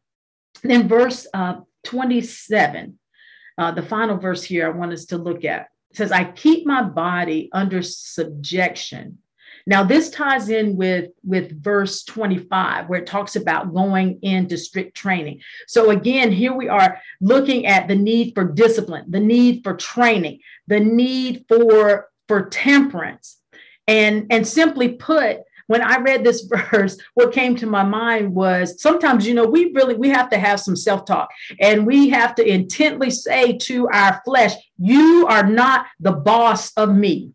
Then 0.62 0.88
verse 0.88 1.26
uh, 1.34 1.60
27, 1.84 2.98
uh, 3.58 3.70
the 3.72 3.82
final 3.82 4.16
verse 4.16 4.42
here 4.42 4.66
I 4.66 4.70
want 4.70 4.92
us 4.92 5.06
to 5.06 5.18
look 5.18 5.44
at 5.44 5.68
says, 5.96 6.12
I 6.12 6.24
keep 6.24 6.66
my 6.66 6.82
body 6.82 7.48
under 7.52 7.82
subjection 7.82 9.18
now, 9.68 9.82
this 9.82 10.10
ties 10.10 10.48
in 10.48 10.76
with, 10.76 11.10
with 11.24 11.60
verse 11.60 12.04
25, 12.04 12.88
where 12.88 13.00
it 13.00 13.06
talks 13.06 13.34
about 13.34 13.74
going 13.74 14.20
into 14.22 14.56
strict 14.56 14.96
training. 14.96 15.40
So, 15.66 15.90
again, 15.90 16.30
here 16.30 16.52
we 16.52 16.68
are 16.68 17.00
looking 17.20 17.66
at 17.66 17.88
the 17.88 17.96
need 17.96 18.34
for 18.34 18.44
discipline, 18.44 19.06
the 19.08 19.18
need 19.18 19.64
for 19.64 19.74
training, 19.74 20.38
the 20.68 20.78
need 20.78 21.46
for, 21.48 22.08
for 22.28 22.48
temperance. 22.48 23.38
And, 23.88 24.26
and 24.30 24.46
simply 24.46 24.90
put, 24.90 25.38
when 25.66 25.82
I 25.82 25.98
read 25.98 26.22
this 26.22 26.42
verse, 26.70 26.96
what 27.14 27.32
came 27.32 27.56
to 27.56 27.66
my 27.66 27.82
mind 27.82 28.32
was 28.32 28.80
sometimes, 28.80 29.26
you 29.26 29.34
know, 29.34 29.46
we 29.46 29.72
really 29.72 29.96
we 29.96 30.10
have 30.10 30.30
to 30.30 30.38
have 30.38 30.60
some 30.60 30.76
self-talk 30.76 31.28
and 31.60 31.84
we 31.84 32.08
have 32.10 32.36
to 32.36 32.48
intently 32.48 33.10
say 33.10 33.58
to 33.58 33.88
our 33.88 34.22
flesh, 34.24 34.54
you 34.78 35.26
are 35.28 35.44
not 35.44 35.86
the 35.98 36.12
boss 36.12 36.72
of 36.74 36.94
me. 36.94 37.32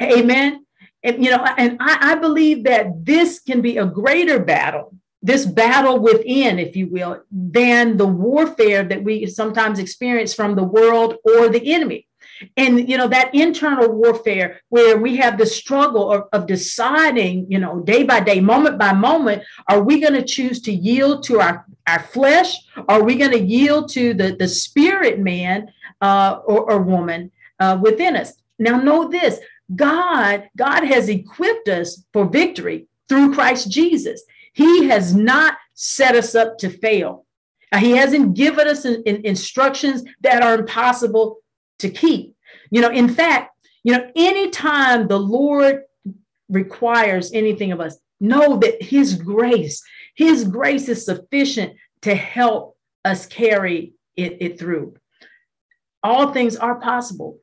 Amen. 0.00 0.64
And, 1.02 1.24
you 1.24 1.30
know, 1.30 1.44
and 1.56 1.78
I, 1.80 2.12
I 2.12 2.14
believe 2.16 2.64
that 2.64 3.04
this 3.04 3.40
can 3.40 3.62
be 3.62 3.78
a 3.78 3.86
greater 3.86 4.38
battle 4.38 4.94
this 5.22 5.44
battle 5.44 5.98
within, 5.98 6.58
if 6.58 6.74
you 6.74 6.86
will, 6.86 7.22
than 7.30 7.96
the 7.96 8.06
warfare 8.06 8.82
that 8.84 9.04
we 9.04 9.26
sometimes 9.26 9.78
experience 9.78 10.32
from 10.32 10.54
the 10.54 10.64
world 10.64 11.16
or 11.24 11.48
the 11.48 11.72
enemy. 11.74 12.06
and 12.56 12.88
you 12.88 12.96
know 12.96 13.08
that 13.08 13.34
internal 13.34 13.92
warfare 13.92 14.60
where 14.68 14.96
we 14.96 15.16
have 15.16 15.36
the 15.36 15.46
struggle 15.46 16.10
of, 16.12 16.22
of 16.32 16.46
deciding 16.46 17.46
you 17.50 17.58
know 17.58 17.80
day 17.80 18.02
by 18.02 18.18
day 18.20 18.40
moment 18.40 18.78
by 18.78 18.92
moment 18.92 19.42
are 19.68 19.82
we 19.82 20.00
going 20.00 20.14
to 20.14 20.24
choose 20.24 20.60
to 20.62 20.72
yield 20.72 21.22
to 21.22 21.40
our 21.40 21.66
our 21.86 22.02
flesh 22.02 22.56
are 22.88 23.02
we 23.02 23.14
going 23.16 23.30
to 23.30 23.46
yield 23.56 23.88
to 23.88 24.14
the 24.14 24.36
the 24.36 24.48
spirit 24.48 25.18
man 25.18 25.70
uh, 26.00 26.38
or, 26.46 26.70
or 26.70 26.82
woman 26.82 27.30
uh, 27.58 27.78
within 27.80 28.16
us 28.16 28.32
now 28.58 28.76
know 28.76 29.08
this 29.08 29.38
god 29.76 30.48
god 30.56 30.84
has 30.84 31.08
equipped 31.08 31.68
us 31.68 32.04
for 32.12 32.26
victory 32.26 32.86
through 33.08 33.32
christ 33.34 33.70
jesus. 33.70 34.22
He 34.52 34.88
has 34.88 35.14
not 35.14 35.56
set 35.74 36.14
us 36.14 36.34
up 36.34 36.58
to 36.58 36.70
fail. 36.70 37.26
He 37.78 37.92
hasn't 37.92 38.34
given 38.34 38.66
us 38.66 38.84
in, 38.84 39.02
in 39.04 39.24
instructions 39.24 40.02
that 40.22 40.42
are 40.42 40.54
impossible 40.54 41.38
to 41.78 41.88
keep. 41.88 42.34
You 42.70 42.80
know, 42.80 42.90
in 42.90 43.08
fact, 43.08 43.52
you 43.84 43.92
know, 43.92 44.10
anytime 44.16 45.06
the 45.06 45.18
Lord 45.18 45.82
requires 46.48 47.32
anything 47.32 47.72
of 47.72 47.80
us, 47.80 47.96
know 48.20 48.58
that 48.58 48.82
His 48.82 49.14
grace, 49.14 49.82
His 50.16 50.44
grace 50.44 50.88
is 50.88 51.04
sufficient 51.04 51.74
to 52.02 52.14
help 52.14 52.76
us 53.04 53.26
carry 53.26 53.94
it, 54.16 54.38
it 54.40 54.58
through. 54.58 54.96
All 56.02 56.32
things 56.32 56.56
are 56.56 56.80
possible 56.80 57.38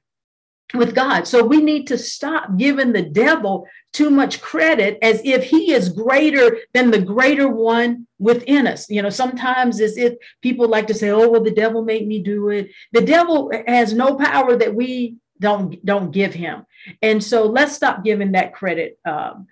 with 0.74 0.94
God. 0.94 1.28
So 1.28 1.46
we 1.46 1.62
need 1.62 1.88
to 1.88 1.98
stop 1.98 2.58
giving 2.58 2.92
the 2.92 3.04
devil 3.04 3.68
too 3.94 4.10
much 4.10 4.42
credit 4.42 4.98
as 5.02 5.22
if 5.24 5.44
he 5.46 5.72
is 5.72 5.90
greater 5.90 6.58
than 6.74 6.92
the 6.92 7.00
greater 7.00 7.48
one 7.48 8.06
within 8.20 8.68
us. 8.68 8.90
You 8.90 9.02
know, 9.02 9.10
sometimes 9.10 9.80
as 9.80 9.98
if 9.98 10.16
people 10.42 10.68
like 10.68 10.88
to 10.88 10.94
say, 10.94 11.10
"Oh, 11.10 11.30
well, 11.30 11.44
the 11.44 11.52
devil 11.52 11.84
made 11.84 12.08
me 12.08 12.22
do 12.22 12.50
it." 12.50 12.70
The 12.92 13.02
devil 13.02 13.52
has 13.66 13.94
no 13.94 14.16
power 14.16 14.56
that 14.58 14.76
we 14.76 15.16
don't 15.40 15.84
don't 15.86 16.12
give 16.12 16.34
him. 16.34 16.66
And 17.02 17.24
so 17.24 17.46
let's 17.46 17.74
stop 17.74 18.04
giving 18.04 18.34
that 18.34 18.54
credit 18.54 19.00
um, 19.06 19.48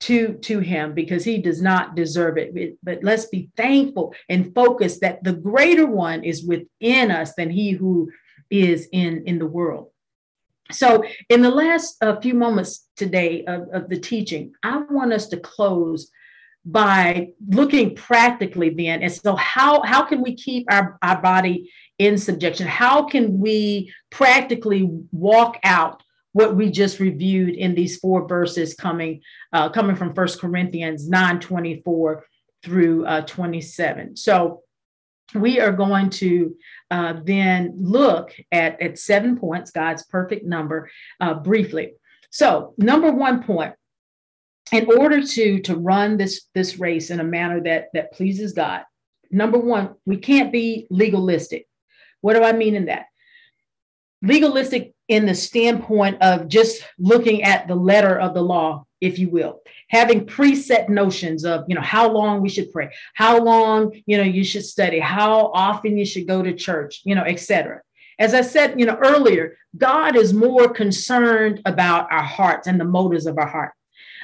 to 0.00 0.34
to 0.34 0.58
him 0.58 0.94
because 0.94 1.24
he 1.24 1.38
does 1.38 1.62
not 1.62 1.94
deserve 1.94 2.36
it. 2.36 2.78
But 2.82 3.04
let's 3.04 3.26
be 3.26 3.50
thankful 3.56 4.14
and 4.28 4.54
focus 4.54 4.98
that 5.00 5.22
the 5.22 5.34
greater 5.34 5.86
one 5.86 6.24
is 6.24 6.44
within 6.44 7.10
us 7.12 7.34
than 7.34 7.50
he 7.50 7.70
who 7.70 8.10
is 8.50 8.88
in 8.92 9.24
in 9.26 9.38
the 9.38 9.46
world. 9.46 9.91
So, 10.72 11.04
in 11.28 11.42
the 11.42 11.50
last 11.50 11.96
uh, 12.02 12.20
few 12.20 12.34
moments 12.34 12.88
today 12.96 13.44
of, 13.44 13.68
of 13.72 13.88
the 13.88 13.98
teaching, 13.98 14.52
I 14.62 14.82
want 14.90 15.12
us 15.12 15.28
to 15.28 15.36
close 15.38 16.10
by 16.64 17.30
looking 17.48 17.94
practically 17.94 18.70
then. 18.70 19.02
And 19.02 19.12
so, 19.12 19.36
how, 19.36 19.82
how 19.82 20.04
can 20.04 20.22
we 20.22 20.34
keep 20.34 20.66
our, 20.70 20.98
our 21.02 21.20
body 21.20 21.72
in 21.98 22.18
subjection? 22.18 22.66
How 22.66 23.04
can 23.04 23.38
we 23.38 23.92
practically 24.10 24.88
walk 25.10 25.58
out 25.64 26.02
what 26.32 26.56
we 26.56 26.70
just 26.70 26.98
reviewed 26.98 27.54
in 27.54 27.74
these 27.74 27.98
four 27.98 28.26
verses 28.26 28.74
coming, 28.74 29.20
uh, 29.52 29.68
coming 29.68 29.96
from 29.96 30.14
First 30.14 30.40
Corinthians 30.40 31.08
9 31.08 31.40
24 31.40 32.24
through 32.62 33.06
uh, 33.06 33.20
27? 33.22 34.16
So, 34.16 34.62
we 35.34 35.60
are 35.60 35.72
going 35.72 36.10
to 36.10 36.56
uh, 36.90 37.14
then 37.24 37.74
look 37.76 38.34
at, 38.50 38.80
at 38.80 38.98
seven 38.98 39.38
points, 39.38 39.70
God's 39.70 40.04
perfect 40.04 40.44
number, 40.44 40.90
uh, 41.20 41.34
briefly. 41.34 41.92
So, 42.30 42.74
number 42.78 43.12
one 43.12 43.42
point, 43.42 43.74
in 44.72 44.86
order 44.86 45.22
to, 45.22 45.60
to 45.60 45.76
run 45.76 46.16
this, 46.16 46.46
this 46.54 46.78
race 46.78 47.10
in 47.10 47.20
a 47.20 47.24
manner 47.24 47.60
that, 47.62 47.88
that 47.92 48.12
pleases 48.12 48.52
God, 48.52 48.82
number 49.30 49.58
one, 49.58 49.94
we 50.06 50.16
can't 50.16 50.52
be 50.52 50.86
legalistic. 50.90 51.66
What 52.20 52.34
do 52.34 52.42
I 52.42 52.52
mean 52.52 52.74
in 52.74 52.86
that? 52.86 53.06
Legalistic 54.22 54.94
in 55.08 55.26
the 55.26 55.34
standpoint 55.34 56.22
of 56.22 56.48
just 56.48 56.82
looking 56.98 57.42
at 57.42 57.68
the 57.68 57.74
letter 57.74 58.18
of 58.18 58.34
the 58.34 58.42
law, 58.42 58.86
if 59.02 59.18
you 59.18 59.28
will. 59.28 59.60
Having 59.88 60.26
preset 60.26 60.88
notions 60.88 61.44
of 61.44 61.64
you 61.68 61.74
know 61.74 61.82
how 61.82 62.10
long 62.10 62.40
we 62.40 62.48
should 62.48 62.72
pray 62.72 62.88
how 63.14 63.38
long 63.38 63.92
you 64.06 64.16
know 64.16 64.22
you 64.22 64.44
should 64.44 64.64
study 64.64 64.98
how 64.98 65.50
often 65.52 65.96
you 65.96 66.06
should 66.06 66.26
go 66.26 66.42
to 66.42 66.54
church 66.54 67.02
you 67.04 67.14
know 67.14 67.24
etc 67.24 67.82
as 68.18 68.32
i 68.34 68.40
said 68.40 68.78
you 68.78 68.86
know 68.86 68.98
earlier 69.02 69.56
god 69.76 70.16
is 70.16 70.32
more 70.32 70.68
concerned 70.68 71.60
about 71.66 72.10
our 72.10 72.22
hearts 72.22 72.66
and 72.66 72.80
the 72.80 72.84
motives 72.84 73.26
of 73.26 73.38
our 73.38 73.46
heart. 73.46 73.72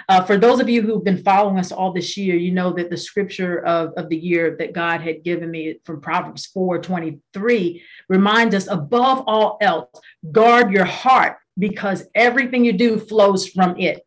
Uh, 0.09 0.25
for 0.25 0.39
those 0.39 0.59
of 0.59 0.69
you 0.71 0.81
who've 0.81 1.05
been 1.05 1.23
following 1.23 1.59
us 1.59 1.71
all 1.71 1.93
this 1.93 2.17
year, 2.17 2.35
you 2.37 2.51
know 2.51 2.73
that 2.73 2.89
the 2.89 2.97
scripture 2.97 3.63
of, 3.67 3.93
of 3.99 4.09
the 4.09 4.17
year 4.17 4.57
that 4.59 4.73
God 4.73 5.03
had 5.03 5.23
given 5.23 5.51
me 5.51 5.81
from 5.85 6.01
Proverbs 6.01 6.47
4 6.47 6.79
23 6.79 7.83
reminds 8.09 8.55
us 8.55 8.69
above 8.69 9.25
all 9.27 9.59
else, 9.61 9.91
guard 10.33 10.73
your 10.73 10.87
heart 10.87 11.37
because 11.59 12.07
everything 12.15 12.65
you 12.65 12.73
do 12.73 12.99
flows 12.99 13.47
from 13.49 13.79
it. 13.79 14.03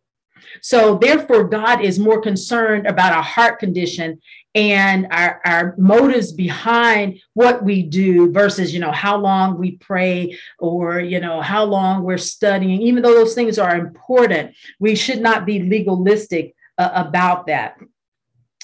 So 0.62 0.98
therefore, 0.98 1.46
God 1.46 1.84
is 1.84 2.00
more 2.00 2.22
concerned 2.22 2.88
about 2.88 3.14
our 3.14 3.24
heart 3.24 3.60
condition 3.60 4.22
and 4.54 5.08
our, 5.12 5.42
our 5.46 5.76
motives 5.78 6.32
behind 6.34 7.22
what 7.34 7.64
we 7.64 7.84
do 7.84 8.32
versus, 8.32 8.74
you 8.74 8.80
know, 8.80 8.92
how 8.92 9.18
long 9.18 9.58
we 9.58 9.78
pray 9.78 10.38
or, 10.60 11.00
you 11.00 11.20
know, 11.20 11.42
how 11.42 11.64
long 11.64 12.04
we're 12.04 12.18
studying. 12.18 12.82
Even 12.82 13.02
though 13.02 13.14
those 13.14 13.34
things 13.34 13.58
are 13.58 13.76
important, 13.76 14.56
we 14.80 14.96
should 14.96 15.22
not 15.22 15.46
be 15.46 15.64
legalistic 15.64 16.54
uh, 16.78 16.92
about 16.94 17.48
that. 17.48 17.78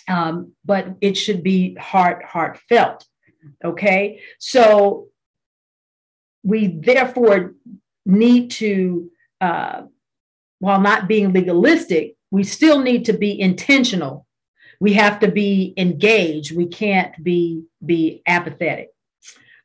Um, 0.10 0.54
but 0.66 0.96
it 1.02 1.18
should 1.18 1.44
be 1.44 1.76
heart 1.76 2.24
heartfelt. 2.24 3.06
Okay. 3.64 4.22
So 4.40 5.08
we 6.44 6.68
therefore 6.68 7.56
need 8.06 8.52
to 8.52 9.12
uh, 9.42 9.84
while 10.60 10.80
not 10.80 11.08
being 11.08 11.34
legalistic, 11.34 12.16
we 12.32 12.44
still 12.44 12.82
need 12.82 13.06
to 13.06 13.14
be 13.14 13.40
intentional. 13.40 14.26
We 14.80 14.94
have 14.94 15.20
to 15.20 15.32
be 15.32 15.74
engaged. 15.78 16.56
We 16.56 16.68
can't 16.68 17.12
be, 17.24 17.64
be 17.86 18.22
apathetic. 18.28 18.90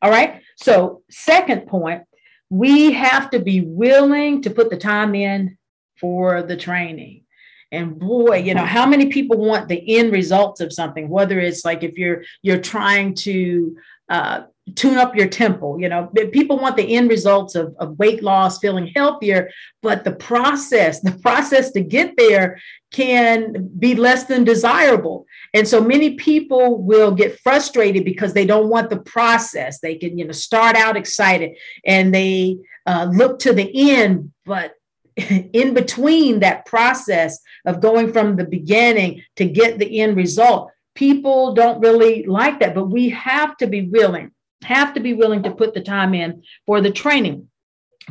All 0.00 0.11
right. 0.11 0.42
So, 0.57 1.02
second 1.11 1.66
point, 1.66 2.02
we 2.50 2.92
have 2.92 3.31
to 3.31 3.38
be 3.38 3.61
willing 3.61 4.42
to 4.42 4.50
put 4.50 4.70
the 4.70 4.76
time 4.76 5.14
in 5.14 5.57
for 5.98 6.42
the 6.42 6.57
training. 6.57 7.24
And 7.70 7.98
boy, 7.98 8.38
you 8.38 8.55
know, 8.55 8.66
how 8.66 8.85
many 8.85 9.07
people 9.07 9.38
want 9.38 9.68
the 9.68 9.96
end 9.96 10.12
results 10.12 10.61
of 10.61 10.72
something, 10.72 11.09
whether 11.09 11.40
it's 11.40 11.64
like 11.64 11.83
if 11.83 11.96
you're 11.96 12.24
you're 12.42 12.61
trying 12.61 13.14
to 13.14 13.76
uh, 14.11 14.42
tune 14.77 14.96
up 14.96 15.16
your 15.16 15.29
temple. 15.29 15.81
You 15.81 15.88
know, 15.88 16.11
people 16.33 16.59
want 16.59 16.77
the 16.77 16.94
end 16.94 17.11
results 17.11 17.55
of, 17.55 17.75
of 17.79 17.98
weight 17.98 18.22
loss, 18.22 18.59
feeling 18.59 18.92
healthier, 18.94 19.51
but 19.83 20.05
the 20.05 20.12
process, 20.12 21.01
the 21.01 21.18
process 21.18 21.72
to 21.72 21.81
get 21.81 22.14
there 22.16 22.61
can 22.92 23.70
be 23.79 23.94
less 23.94 24.25
than 24.25 24.44
desirable. 24.44 25.27
And 25.53 25.66
so 25.66 25.83
many 25.83 26.14
people 26.14 26.79
will 26.79 27.11
get 27.11 27.40
frustrated 27.40 28.05
because 28.05 28.35
they 28.35 28.46
don't 28.46 28.68
want 28.68 28.88
the 28.88 29.01
process. 29.01 29.81
They 29.81 29.96
can, 29.96 30.16
you 30.16 30.27
know, 30.27 30.33
start 30.33 30.77
out 30.77 30.96
excited 30.96 31.57
and 31.85 32.14
they 32.14 32.59
uh, 32.87 33.09
look 33.12 33.40
to 33.40 33.53
the 33.53 33.70
end, 33.90 34.33
but 34.44 34.75
in 35.16 35.75
between 35.75 36.40
that 36.40 36.66
process 36.66 37.40
of 37.66 37.81
going 37.81 38.12
from 38.12 38.37
the 38.37 38.44
beginning 38.44 39.22
to 39.37 39.44
get 39.44 39.79
the 39.79 40.01
end 40.01 40.16
result, 40.16 40.70
people 40.94 41.55
don't 41.55 41.81
really 41.81 42.25
like 42.25 42.61
that. 42.61 42.75
But 42.75 42.87
we 42.87 43.09
have 43.11 43.57
to 43.57 43.66
be 43.66 43.88
willing 43.88 44.31
have 44.64 44.94
to 44.94 45.01
be 45.01 45.14
willing 45.14 45.42
to 45.44 45.51
put 45.51 45.75
the 45.75 45.81
time 45.81 46.14
in 46.14 46.42
for 46.66 46.81
the 46.81 46.90
training. 46.90 47.48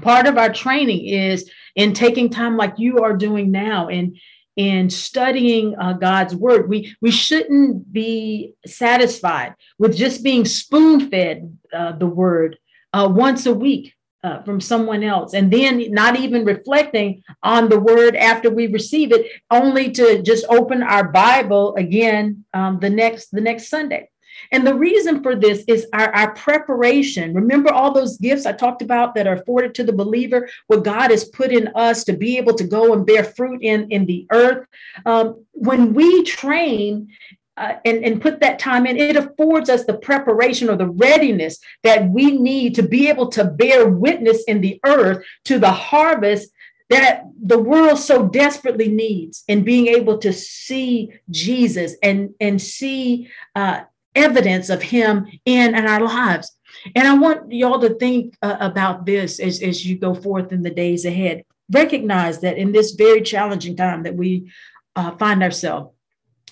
Part 0.02 0.26
of 0.28 0.38
our 0.38 0.54
training 0.54 1.06
is 1.06 1.50
in 1.76 1.94
taking 1.94 2.30
time 2.30 2.58
like 2.58 2.80
you 2.80 3.00
are 3.00 3.16
doing 3.16 3.52
now 3.52 3.90
and 3.90 4.18
in 4.56 4.90
studying 4.90 5.76
uh, 5.78 5.94
God's 5.94 6.36
word. 6.36 6.70
We 6.70 6.96
we 7.02 7.12
shouldn't 7.12 7.92
be 7.92 8.54
satisfied 8.66 9.56
with 9.78 9.96
just 9.96 10.24
being 10.24 10.46
spoon 10.46 11.10
fed 11.10 11.58
uh, 11.74 11.94
the 11.94 12.08
word 12.08 12.58
uh, 12.94 13.10
once 13.12 13.46
a 13.46 13.54
week. 13.54 13.94
Uh, 14.24 14.44
from 14.44 14.62
someone 14.62 15.04
else, 15.04 15.34
and 15.34 15.52
then 15.52 15.84
not 15.92 16.16
even 16.16 16.46
reflecting 16.46 17.24
on 17.42 17.70
the 17.70 17.80
word 17.80 18.16
after 18.16 18.52
we 18.52 18.68
receive 18.68 19.12
it, 19.12 19.26
only 19.50 19.90
to 19.90 20.22
just 20.22 20.46
open 20.48 20.84
our 20.84 21.10
Bible 21.10 21.76
again 21.76 22.46
um, 22.54 22.80
the 22.80 22.90
next 22.92 23.32
the 23.32 23.42
next 23.42 23.68
Sunday. 23.68 24.08
And 24.52 24.68
the 24.68 24.76
reason 24.76 25.24
for 25.24 25.36
this 25.36 25.64
is 25.68 25.88
our, 25.94 26.14
our 26.14 26.34
preparation. 26.36 27.34
Remember 27.34 27.72
all 27.72 27.94
those 27.94 28.18
gifts 28.18 28.46
I 28.46 28.52
talked 28.52 28.82
about 28.82 29.16
that 29.16 29.28
are 29.28 29.36
afforded 29.36 29.74
to 29.76 29.84
the 29.84 29.94
believer, 29.94 30.50
what 30.68 30.84
God 30.84 31.12
has 31.12 31.26
put 31.26 31.52
in 31.52 31.70
us 31.76 32.04
to 32.06 32.14
be 32.14 32.38
able 32.38 32.54
to 32.56 32.64
go 32.64 32.94
and 32.94 33.06
bear 33.06 33.24
fruit 33.24 33.62
in, 33.64 33.90
in 33.92 34.06
the 34.06 34.28
earth. 34.32 34.68
Um, 35.06 35.46
when 35.54 35.94
we 35.94 36.24
train, 36.24 37.10
uh, 37.58 37.76
and, 37.86 38.04
and 38.04 38.22
put 38.22 38.40
that 38.40 38.58
time 38.60 38.88
in, 38.88 38.98
it 38.98 39.16
affords 39.16 39.70
us 39.70 39.86
the 39.86 39.94
preparation 39.94 40.70
or 40.70 40.76
the 40.76 40.90
readiness 40.90 41.60
that 41.84 42.10
we 42.10 42.32
need 42.32 42.74
to 42.74 42.82
be 42.82 43.08
able 43.10 43.28
to 43.28 43.44
bear 43.44 43.88
witness 43.88 44.44
in 44.46 44.62
the 44.62 44.80
earth 44.86 45.24
to 45.46 45.60
the 45.60 45.72
harvest 45.72 46.52
that 46.90 47.24
the 47.42 47.60
world 47.60 47.98
so 47.98 48.28
desperately 48.28 48.90
needs 48.90 49.44
in 49.48 49.64
being 49.64 49.88
able 49.88 50.18
to 50.18 50.34
see 50.34 51.14
Jesus 51.30 51.96
and, 52.04 52.34
and 52.42 52.62
see 52.62 53.30
uh, 53.56 53.82
evidence 54.16 54.70
of 54.70 54.82
him 54.82 55.28
in, 55.46 55.76
in 55.76 55.86
our 55.86 56.02
lives. 56.02 56.58
And 56.96 57.08
I 57.08 57.18
want 57.18 57.52
y'all 57.52 57.80
to 57.80 57.96
think 57.96 58.36
uh, 58.42 58.58
about 58.60 59.06
this 59.06 59.40
as, 59.40 59.62
as 59.62 59.86
you 59.86 59.98
go 59.98 60.14
forth 60.14 60.52
in 60.52 60.64
the 60.64 60.70
days 60.70 61.06
ahead. 61.06 61.44
Recognize 61.72 62.40
that 62.42 62.58
in 62.58 62.72
this 62.72 62.92
very 62.92 63.22
challenging 63.22 63.76
time 63.76 64.04
that 64.04 64.16
we 64.16 64.52
uh, 64.96 65.12
find 65.18 65.42
ourselves, 65.44 65.96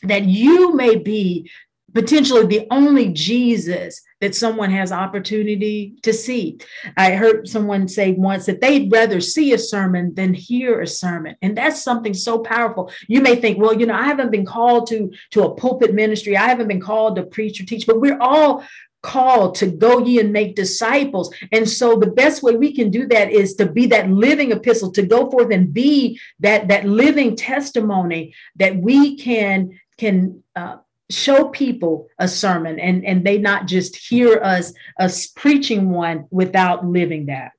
that 0.03 0.23
you 0.23 0.73
may 0.75 0.95
be 0.95 1.49
potentially 1.93 2.45
the 2.45 2.67
only 2.71 3.09
Jesus 3.09 4.01
that 4.21 4.35
someone 4.35 4.69
has 4.71 4.91
opportunity 4.91 5.95
to 6.03 6.13
see. 6.13 6.59
I 6.97 7.11
heard 7.11 7.47
someone 7.47 7.87
say 7.87 8.11
once 8.11 8.45
that 8.45 8.61
they'd 8.61 8.91
rather 8.91 9.21
see 9.21 9.53
a 9.53 9.57
sermon 9.57 10.13
than 10.13 10.33
hear 10.33 10.81
a 10.81 10.87
sermon. 10.87 11.35
And 11.41 11.57
that's 11.57 11.81
something 11.81 12.13
so 12.13 12.39
powerful. 12.39 12.91
You 13.07 13.21
may 13.21 13.35
think, 13.35 13.57
well, 13.59 13.73
you 13.73 13.85
know, 13.85 13.95
I 13.95 14.03
haven't 14.03 14.31
been 14.31 14.45
called 14.45 14.87
to, 14.87 15.11
to 15.31 15.43
a 15.43 15.55
pulpit 15.55 15.93
ministry. 15.93 16.35
I 16.35 16.47
haven't 16.47 16.67
been 16.67 16.81
called 16.81 17.15
to 17.15 17.23
preach 17.23 17.61
or 17.61 17.65
teach, 17.65 17.87
but 17.87 18.01
we're 18.01 18.19
all 18.19 18.63
called 19.01 19.55
to 19.55 19.67
go 19.67 19.99
ye 19.99 20.19
and 20.19 20.33
make 20.33 20.55
disciples. 20.55 21.33
And 21.53 21.69
so 21.69 21.95
the 21.95 22.11
best 22.11 22.43
way 22.43 22.57
we 22.57 22.73
can 22.73 22.89
do 22.89 23.07
that 23.07 23.31
is 23.31 23.55
to 23.55 23.65
be 23.65 23.85
that 23.87 24.09
living 24.09 24.51
epistle, 24.51 24.91
to 24.91 25.03
go 25.03 25.29
forth 25.31 25.51
and 25.53 25.73
be 25.73 26.19
that, 26.41 26.67
that 26.67 26.85
living 26.85 27.37
testimony 27.37 28.33
that 28.57 28.75
we 28.75 29.15
can, 29.15 29.79
can 29.97 30.43
uh, 30.55 30.77
show 31.09 31.49
people 31.49 32.07
a 32.19 32.27
sermon 32.27 32.79
and, 32.79 33.05
and 33.05 33.25
they 33.25 33.37
not 33.37 33.65
just 33.65 33.95
hear 33.95 34.41
us, 34.43 34.73
us 34.99 35.27
preaching 35.27 35.89
one 35.89 36.27
without 36.29 36.85
living 36.85 37.27
that. 37.27 37.51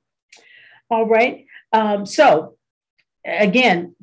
All 0.89 1.07
right. 1.07 1.45
Um, 1.73 2.05
so 2.05 2.55
again, 3.25 3.95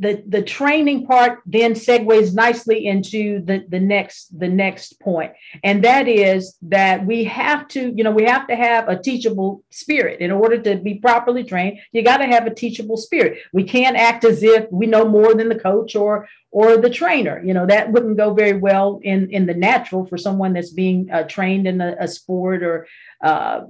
the, 0.00 0.22
the 0.28 0.42
training 0.42 1.06
part 1.06 1.40
then 1.44 1.74
segues 1.74 2.32
nicely 2.32 2.86
into 2.86 3.44
the, 3.44 3.64
the 3.68 3.80
next 3.80 4.38
the 4.38 4.48
next 4.48 5.00
point. 5.00 5.32
And 5.64 5.82
that 5.82 6.06
is 6.06 6.56
that 6.62 7.04
we 7.04 7.24
have 7.24 7.66
to 7.68 7.92
you 7.96 8.04
know 8.04 8.12
we 8.12 8.24
have 8.24 8.46
to 8.48 8.56
have 8.56 8.88
a 8.88 9.00
teachable 9.00 9.64
spirit. 9.70 10.20
In 10.20 10.30
order 10.30 10.58
to 10.62 10.76
be 10.76 10.94
properly 10.94 11.42
trained 11.42 11.80
you 11.92 12.02
got 12.02 12.18
to 12.18 12.26
have 12.26 12.46
a 12.46 12.54
teachable 12.54 12.96
spirit. 12.96 13.38
We 13.52 13.64
can't 13.64 13.96
act 13.96 14.24
as 14.24 14.42
if 14.42 14.70
we 14.70 14.86
know 14.86 15.08
more 15.08 15.34
than 15.34 15.48
the 15.48 15.58
coach 15.58 15.96
or 15.96 16.28
or 16.50 16.76
the 16.76 16.90
trainer. 16.90 17.42
You 17.44 17.54
know 17.54 17.66
that 17.66 17.90
wouldn't 17.90 18.16
go 18.16 18.34
very 18.34 18.58
well 18.58 19.00
in 19.02 19.30
in 19.30 19.46
the 19.46 19.54
natural 19.54 20.06
for 20.06 20.16
someone 20.16 20.52
that's 20.52 20.70
being 20.70 21.10
uh, 21.10 21.24
trained 21.24 21.66
in 21.66 21.80
a, 21.80 21.96
a 21.98 22.08
sport 22.08 22.62
or 22.62 22.86
uh, 23.22 23.62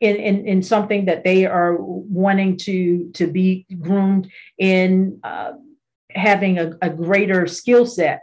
in, 0.00 0.16
in, 0.16 0.46
in 0.46 0.62
something 0.62 1.06
that 1.06 1.24
they 1.24 1.46
are 1.46 1.76
wanting 1.76 2.56
to, 2.58 3.10
to 3.12 3.26
be 3.26 3.66
groomed 3.80 4.30
in 4.58 5.20
uh, 5.22 5.52
having 6.10 6.58
a, 6.58 6.72
a 6.82 6.90
greater 6.90 7.46
skill 7.46 7.86
set 7.86 8.22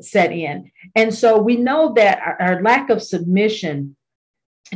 set 0.00 0.32
in. 0.32 0.70
And 0.94 1.12
so 1.12 1.38
we 1.38 1.56
know 1.56 1.92
that 1.94 2.20
our, 2.20 2.40
our 2.40 2.62
lack 2.62 2.90
of 2.90 3.02
submission 3.02 3.96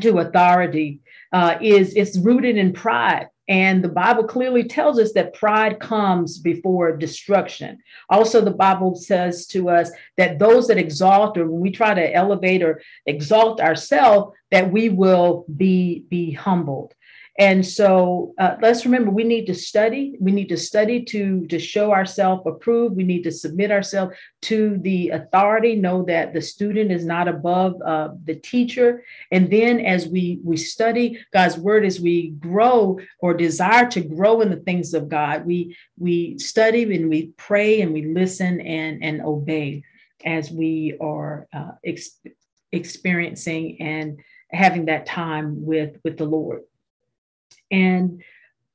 to 0.01 0.19
authority 0.19 1.01
uh, 1.33 1.59
is, 1.61 1.95
is 1.95 2.19
rooted 2.19 2.57
in 2.57 2.73
pride. 2.73 3.29
And 3.49 3.83
the 3.83 3.89
Bible 3.89 4.25
clearly 4.25 4.65
tells 4.65 4.99
us 4.99 5.13
that 5.13 5.35
pride 5.35 5.79
comes 5.79 6.39
before 6.39 6.97
destruction. 6.97 7.79
Also, 8.11 8.41
the 8.41 8.51
Bible 8.51 8.97
says 8.97 9.47
to 9.49 9.69
us 9.69 9.91
that 10.17 10.41
those 10.41 10.67
that 10.67 10.79
exalt, 10.79 11.39
or 11.39 11.49
when 11.49 11.61
we 11.61 11.71
try 11.71 11.95
to 11.95 12.13
elevate 12.13 12.63
or 12.63 12.83
exalt 13.07 13.61
ourselves, 13.61 14.37
that 14.51 14.73
we 14.73 14.89
will 14.89 15.45
be, 15.57 16.05
be 16.09 16.33
humbled. 16.33 16.95
And 17.39 17.67
so 17.67 18.35
uh, 18.39 18.57
let's 18.63 18.87
remember 18.87 19.11
we 19.11 19.25
need 19.25 19.47
to 19.47 19.55
study. 19.55 20.17
We 20.21 20.33
need 20.33 20.49
to 20.49 20.57
study 20.57 21.05
to, 21.05 21.47
to 21.49 21.59
show 21.59 21.93
ourselves 21.93 22.43
approved. 22.47 22.97
We 22.97 23.05
need 23.05 23.25
to 23.25 23.31
submit 23.31 23.71
ourselves 23.71 24.17
to 24.43 24.79
the 24.79 25.11
authority, 25.11 25.77
know 25.77 26.03
that 26.05 26.33
the 26.33 26.41
student 26.41 26.91
is 26.91 27.05
not 27.05 27.29
above 27.29 27.81
uh, 27.83 28.11
the 28.25 28.37
teacher. 28.37 29.05
And 29.31 29.51
then 29.51 29.81
as 29.81 30.09
we, 30.09 30.41
we 30.45 30.57
study 30.57 31.23
God's 31.33 31.59
word, 31.59 31.85
as 31.85 32.01
we 32.01 32.31
grow 32.31 32.99
or 33.19 33.35
desire 33.35 33.87
to 33.91 34.01
grow 34.01 34.41
in 34.41 34.51
the 34.51 34.57
things 34.57 34.95
of 34.95 35.11
God, 35.11 35.45
we, 35.45 35.77
we 35.99 36.39
study 36.39 36.85
and 36.95 37.11
we 37.11 37.33
pray 37.37 37.83
and 37.83 37.93
we 37.93 38.07
listen 38.07 38.61
and, 38.63 39.05
and 39.05 39.21
obey 39.21 39.85
as 40.25 40.51
we 40.51 40.97
are 41.01 41.47
uh, 41.53 41.73
ex- 41.85 42.19
experiencing 42.73 43.77
and 43.81 44.21
having 44.51 44.87
that 44.87 45.05
time 45.05 45.67
with, 45.67 45.99
with 46.03 46.17
the 46.17 46.25
Lord. 46.25 46.63
And 47.71 48.23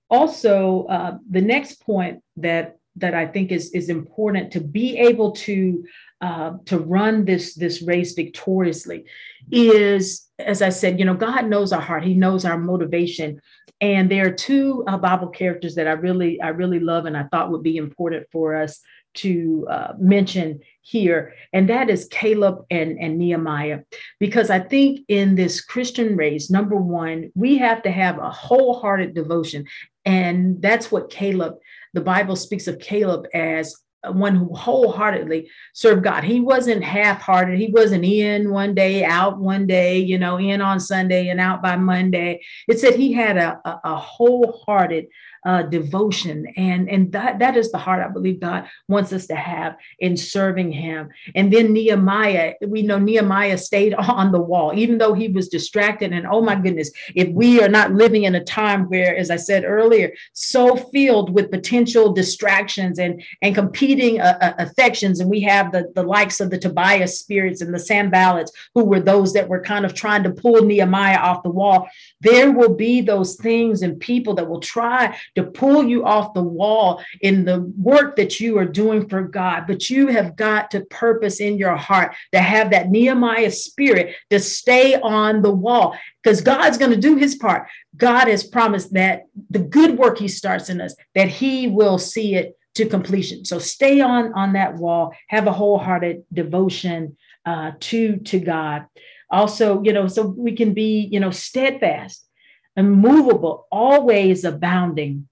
also, 0.10 0.86
uh, 0.86 1.18
the 1.30 1.42
next 1.42 1.82
point 1.82 2.22
that 2.38 2.78
that 2.98 3.14
I 3.14 3.26
think 3.26 3.52
is 3.52 3.72
is 3.72 3.90
important 3.90 4.52
to 4.52 4.60
be 4.60 4.98
able 4.98 5.32
to 5.32 5.86
uh, 6.20 6.54
to 6.66 6.78
run 6.78 7.26
this 7.26 7.56
this 7.56 7.82
race 7.82 8.14
victoriously 8.14 9.06
is, 9.52 10.28
as 10.40 10.62
I 10.62 10.70
said, 10.70 11.00
you 11.00 11.06
know, 11.06 11.16
God 11.16 11.48
knows 11.48 11.72
our 11.72 11.82
heart. 11.82 12.04
He 12.04 12.14
knows 12.14 12.46
our 12.46 12.58
motivation. 12.58 13.42
And 13.80 14.12
there 14.12 14.28
are 14.28 14.32
two 14.32 14.84
uh, 14.88 14.98
Bible 14.98 15.30
characters 15.30 15.76
that 15.76 15.88
I 15.88 15.94
really 15.94 16.40
I 16.42 16.50
really 16.50 16.80
love 16.80 17.06
and 17.06 17.18
I 17.18 17.24
thought 17.24 17.52
would 17.52 17.64
be 17.64 17.78
important 17.78 18.28
for 18.32 18.56
us 18.56 18.80
to 19.13 19.67
uh, 19.69 19.93
mention 20.00 20.62
here, 20.82 21.34
and 21.54 21.69
that 21.69 21.89
is 21.89 22.08
Caleb 22.10 22.65
and, 22.69 22.97
and 23.00 23.17
Nehemiah. 23.17 23.82
Because 24.19 24.50
I 24.50 24.60
think 24.60 25.02
in 25.08 25.36
this 25.36 25.62
Christian 25.62 26.15
race, 26.15 26.50
number 26.50 26.76
one, 26.76 27.32
we 27.36 27.58
have 27.58 27.84
to 27.84 27.91
have 27.91 28.17
a 28.17 28.30
wholehearted 28.30 29.13
devotion. 29.13 29.65
And 30.06 30.62
that's 30.62 30.91
what 30.91 31.12
Caleb, 31.12 31.56
the 31.93 32.02
Bible 32.02 32.36
speaks 32.36 32.67
of 32.67 32.80
Caleb 32.80 33.28
as 33.34 33.76
one 34.04 34.36
who 34.36 34.52
wholeheartedly 34.56 35.47
served 35.74 36.04
God. 36.04 36.24
He 36.24 36.39
wasn't 36.39 36.84
half-hearted. 36.84 37.60
He 37.60 37.69
wasn't 37.69 38.04
in 38.04 38.50
one 38.50 38.74
day, 38.74 39.04
out 39.04 39.38
one 39.38 39.67
day, 39.67 40.00
you 40.00 40.17
know, 40.17 40.38
in 40.38 40.60
on 40.60 40.80
Sunday 40.80 41.30
and 41.30 41.39
out 41.39 41.62
by 41.62 41.76
Monday. 41.76 42.41
It 42.67 42.80
said 42.80 42.95
he 42.95 43.13
had 43.13 43.38
a, 43.38 43.62
a, 43.63 43.82
a 43.84 43.95
wholehearted 43.95 45.06
uh, 45.45 45.63
devotion. 45.63 46.45
And, 46.56 46.89
and 46.89 47.12
that, 47.13 47.39
that 47.39 47.58
is 47.58 47.71
the 47.71 47.77
heart 47.77 48.04
I 48.04 48.10
believe 48.10 48.39
God 48.39 48.67
wants 48.88 49.12
us 49.12 49.27
to 49.27 49.36
have 49.36 49.75
in 49.99 50.15
serving 50.15 50.71
him. 50.71 51.10
And 51.36 51.51
then 51.51 51.73
Nehemiah, 51.73 52.54
we 52.65 52.84
know 52.84 52.99
Nehemiah 52.99 53.58
stayed 53.58 53.93
on 53.95 54.32
the 54.32 54.41
wall, 54.41 54.71
even 54.75 54.97
though 54.97 55.13
he 55.13 55.27
was 55.30 55.49
distracted. 55.49 56.13
And 56.13 56.27
oh 56.27 56.41
my 56.41 56.56
goodness, 56.56 56.91
if 57.15 57.30
we 57.30 57.62
are 57.62 57.69
not 57.69 57.93
living 57.93 58.23
in 58.23 58.36
a 58.36 58.43
time 58.43 58.86
where, 58.89 59.15
as 59.15 59.32
I 59.32 59.38
said 59.38 59.63
earlier, 59.65 60.13
so 60.34 60.75
filled 60.75 61.34
with 61.34 61.51
potential 61.51 62.13
distractions 62.13 62.99
and, 62.99 63.23
and 63.41 63.56
competing 63.56 64.21
uh, 64.21 64.38
uh, 64.41 64.54
affections, 64.60 65.19
and 65.19 65.30
we 65.30 65.41
have 65.41 65.71
the, 65.71 65.91
the 65.95 66.04
likes 66.04 66.39
of 66.39 66.49
the 66.49 66.60
Tobias 66.60 67.19
spirits 67.19 67.62
and 67.62 67.73
the 67.73 67.80
Sanballats, 67.80 68.51
who 68.75 68.84
were 68.84 68.99
those 68.99 69.34
that 69.34 69.49
were 69.49 69.62
kind 69.62 69.86
of 69.86 69.93
trying 69.93 70.23
to 70.23 70.32
pull 70.32 70.62
Nehemiah 70.63 71.17
off 71.17 71.43
the 71.43 71.49
wall, 71.49 71.88
there 72.21 72.51
will 72.51 72.75
be 72.75 73.01
those 73.01 73.36
things 73.36 73.82
and 73.82 73.99
people 73.99 74.36
that 74.36 74.47
will 74.47 74.60
try 74.60 75.17
to 75.36 75.44
pull 75.44 75.84
you 75.84 76.06
off 76.06 76.34
the 76.34 76.44
wall 76.44 77.04
in 77.22 77.46
the 77.46 77.62
work 77.78 78.15
that 78.15 78.39
you 78.39 78.58
are 78.58 78.65
doing 78.65 79.08
for 79.08 79.22
God. 79.22 79.65
But 79.67 79.89
you 79.89 80.08
have 80.08 80.36
got 80.36 80.72
to 80.72 80.82
purpose 80.82 81.39
in 81.39 81.58
your 81.58 81.76
heart 81.76 82.15
to 82.34 82.39
have 82.39 82.72
that 82.72 82.89
Nehemiah 82.89 83.52
spirit 83.52 84.15
to 84.30 84.39
stay 84.39 84.96
on 84.96 85.41
the 85.41 85.52
wall 85.52 85.96
because 86.24 86.41
God's 86.41 86.78
going 86.78 86.91
to 86.91 86.98
do 86.98 87.15
his 87.15 87.36
part. 87.36 87.67
God 87.96 88.28
has 88.28 88.44
promised 88.44 88.94
that 88.94 89.24
the 89.50 89.60
good 89.60 89.98
work 89.98 90.17
he 90.17 90.28
starts 90.28 90.70
in 90.70 90.82
us, 90.82 90.96
that 91.15 91.28
he 91.28 91.67
will 91.67 91.98
see 91.98 92.36
it 92.36 92.58
to 92.76 92.86
completion. 92.86 93.46
So 93.46 93.60
stay 93.60 94.00
on 94.02 94.34
on 94.34 94.54
that 94.54 94.76
wall, 94.76 95.13
have 95.28 95.48
a 95.48 95.52
wholehearted 95.52 96.24
devotion 96.32 97.17
uh, 97.46 97.72
to 97.80 98.17
to 98.17 98.39
God. 98.39 98.86
Also, 99.30 99.82
you 99.84 99.94
know, 99.94 100.08
so 100.08 100.26
we 100.26 100.56
can 100.56 100.74
be, 100.74 101.08
you 101.12 101.20
know, 101.20 101.32
steadfast, 101.32 102.28
immovable, 102.76 103.68
always 103.72 104.44
abounding 104.44 105.28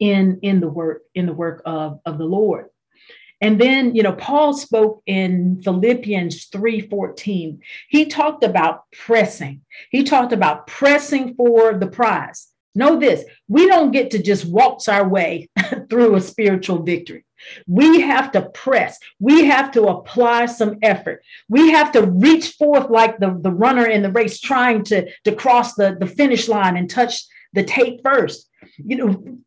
in 0.00 0.38
in 0.42 0.60
the 0.60 0.68
work 0.68 1.02
in 1.14 1.26
the 1.26 1.32
work 1.32 1.62
of 1.64 2.00
of 2.04 2.18
the 2.18 2.24
Lord. 2.24 2.66
And 3.40 3.60
then, 3.60 3.94
you 3.94 4.02
know, 4.02 4.14
Paul 4.14 4.52
spoke 4.52 5.02
in 5.06 5.62
Philippians 5.62 6.46
3:14. 6.46 7.60
He 7.88 8.06
talked 8.06 8.42
about 8.42 8.82
pressing. 8.92 9.62
He 9.90 10.02
talked 10.02 10.32
about 10.32 10.66
pressing 10.66 11.34
for 11.34 11.74
the 11.74 11.86
prize. 11.86 12.48
Know 12.74 12.98
this, 12.98 13.24
we 13.48 13.66
don't 13.66 13.92
get 13.92 14.10
to 14.12 14.22
just 14.22 14.44
waltz 14.44 14.88
our 14.88 15.08
way 15.08 15.48
through 15.90 16.14
a 16.14 16.20
spiritual 16.20 16.82
victory. 16.82 17.24
We 17.66 18.00
have 18.00 18.32
to 18.32 18.42
press. 18.50 18.98
We 19.18 19.46
have 19.46 19.70
to 19.72 19.84
apply 19.84 20.46
some 20.46 20.78
effort. 20.82 21.22
We 21.48 21.70
have 21.70 21.92
to 21.92 22.02
reach 22.02 22.52
forth 22.52 22.90
like 22.90 23.18
the, 23.18 23.38
the 23.40 23.52
runner 23.52 23.86
in 23.86 24.02
the 24.02 24.12
race 24.12 24.40
trying 24.40 24.84
to, 24.84 25.10
to 25.24 25.34
cross 25.34 25.74
the, 25.74 25.96
the 25.98 26.06
finish 26.06 26.48
line 26.48 26.76
and 26.76 26.88
touch 26.88 27.24
the 27.52 27.64
tape 27.64 28.00
first. 28.04 28.48
You 28.76 28.96
know, 28.96 29.38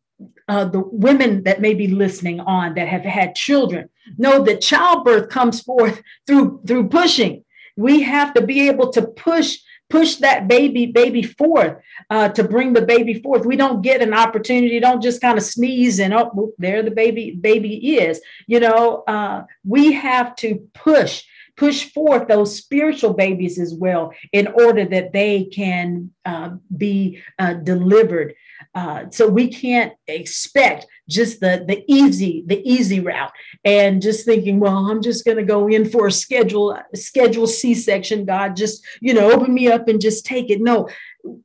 uh, 0.48 0.66
the 0.66 0.80
women 0.80 1.44
that 1.44 1.60
may 1.60 1.74
be 1.74 1.88
listening 1.88 2.40
on 2.40 2.74
that 2.74 2.88
have 2.88 3.02
had 3.02 3.34
children 3.34 3.88
know 4.18 4.42
that 4.42 4.60
childbirth 4.60 5.28
comes 5.28 5.60
forth 5.62 6.02
through 6.26 6.60
through 6.66 6.88
pushing 6.88 7.44
we 7.76 8.02
have 8.02 8.34
to 8.34 8.42
be 8.42 8.68
able 8.68 8.90
to 8.92 9.02
push 9.02 9.58
push 9.92 10.16
that 10.16 10.48
baby 10.48 10.86
baby 10.86 11.22
forth 11.22 11.76
uh, 12.08 12.26
to 12.30 12.42
bring 12.42 12.72
the 12.72 12.86
baby 12.94 13.14
forth 13.20 13.44
we 13.44 13.56
don't 13.56 13.82
get 13.82 14.00
an 14.00 14.14
opportunity 14.14 14.80
don't 14.80 15.02
just 15.02 15.20
kind 15.20 15.36
of 15.36 15.44
sneeze 15.44 16.00
and 16.00 16.14
oh 16.14 16.50
there 16.56 16.82
the 16.82 16.90
baby 16.90 17.32
baby 17.32 17.74
is 17.98 18.18
you 18.46 18.58
know 18.58 19.04
uh, 19.06 19.42
we 19.64 19.92
have 19.92 20.34
to 20.34 20.66
push 20.72 21.22
push 21.56 21.92
forth 21.92 22.28
those 22.28 22.56
spiritual 22.56 23.12
babies 23.12 23.58
as 23.58 23.74
well 23.74 24.12
in 24.32 24.46
order 24.46 24.84
that 24.84 25.12
they 25.12 25.44
can 25.44 26.10
uh, 26.24 26.50
be 26.76 27.20
uh, 27.38 27.54
delivered. 27.54 28.34
Uh, 28.74 29.04
so 29.10 29.28
we 29.28 29.48
can't 29.48 29.92
expect 30.06 30.86
just 31.08 31.40
the 31.40 31.64
the 31.66 31.84
easy 31.88 32.44
the 32.46 32.60
easy 32.68 33.00
route 33.00 33.32
and 33.64 34.02
just 34.02 34.24
thinking, 34.24 34.60
well, 34.60 34.90
I'm 34.90 35.02
just 35.02 35.24
going 35.24 35.36
to 35.36 35.44
go 35.44 35.68
in 35.68 35.88
for 35.88 36.06
a 36.06 36.12
schedule 36.12 36.78
schedule 36.94 37.46
C 37.46 37.74
section. 37.74 38.24
God, 38.24 38.56
just 38.56 38.84
you 39.00 39.14
know, 39.14 39.30
open 39.30 39.52
me 39.52 39.68
up 39.68 39.88
and 39.88 40.00
just 40.00 40.24
take 40.24 40.50
it. 40.50 40.60
No, 40.60 40.88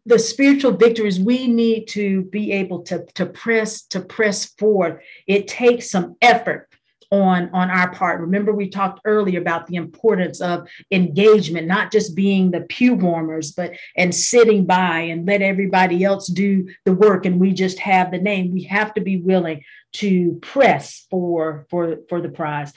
the 0.06 0.20
spiritual 0.20 0.72
victories 0.72 1.20
we 1.20 1.48
need 1.48 1.88
to 1.90 2.24
be 2.24 2.52
able 2.52 2.82
to 2.84 3.06
to 3.16 3.26
press 3.26 3.84
to 3.88 4.02
press 4.02 4.46
forward. 4.46 5.02
It 5.28 5.48
takes 5.48 5.90
some 5.92 6.16
effort 6.22 6.70
on 7.12 7.50
on 7.54 7.70
our 7.70 7.92
part. 7.94 8.20
Remember 8.22 8.52
we 8.52 8.70
talked 8.70 9.02
earlier 9.06 9.40
about 9.40 9.68
the 9.68 9.76
importance 9.76 10.42
of 10.42 10.68
engagement 10.92 11.68
not 11.68 11.92
just 11.92 12.16
being 12.16 12.52
the 12.52 12.62
pew 12.62 12.94
warmers 12.94 13.52
but 13.52 13.72
and 13.96 14.14
sitting 14.14 14.66
by 14.66 15.00
and 15.00 15.26
let 15.26 15.42
everybody 15.42 16.04
else 16.04 16.28
do 16.28 16.68
the 16.86 16.94
work 16.94 17.26
and 17.26 17.40
we 17.40 17.52
just 17.52 17.80
have 17.80 18.12
the 18.12 18.18
name. 18.18 18.52
We 18.52 18.64
have 18.64 18.94
to 18.96 19.02
be 19.02 19.18
willing 19.18 19.64
to 19.94 20.38
press 20.42 21.06
for 21.10 21.66
for 21.70 21.98
for 22.10 22.22
the 22.22 22.30
prize. 22.30 22.74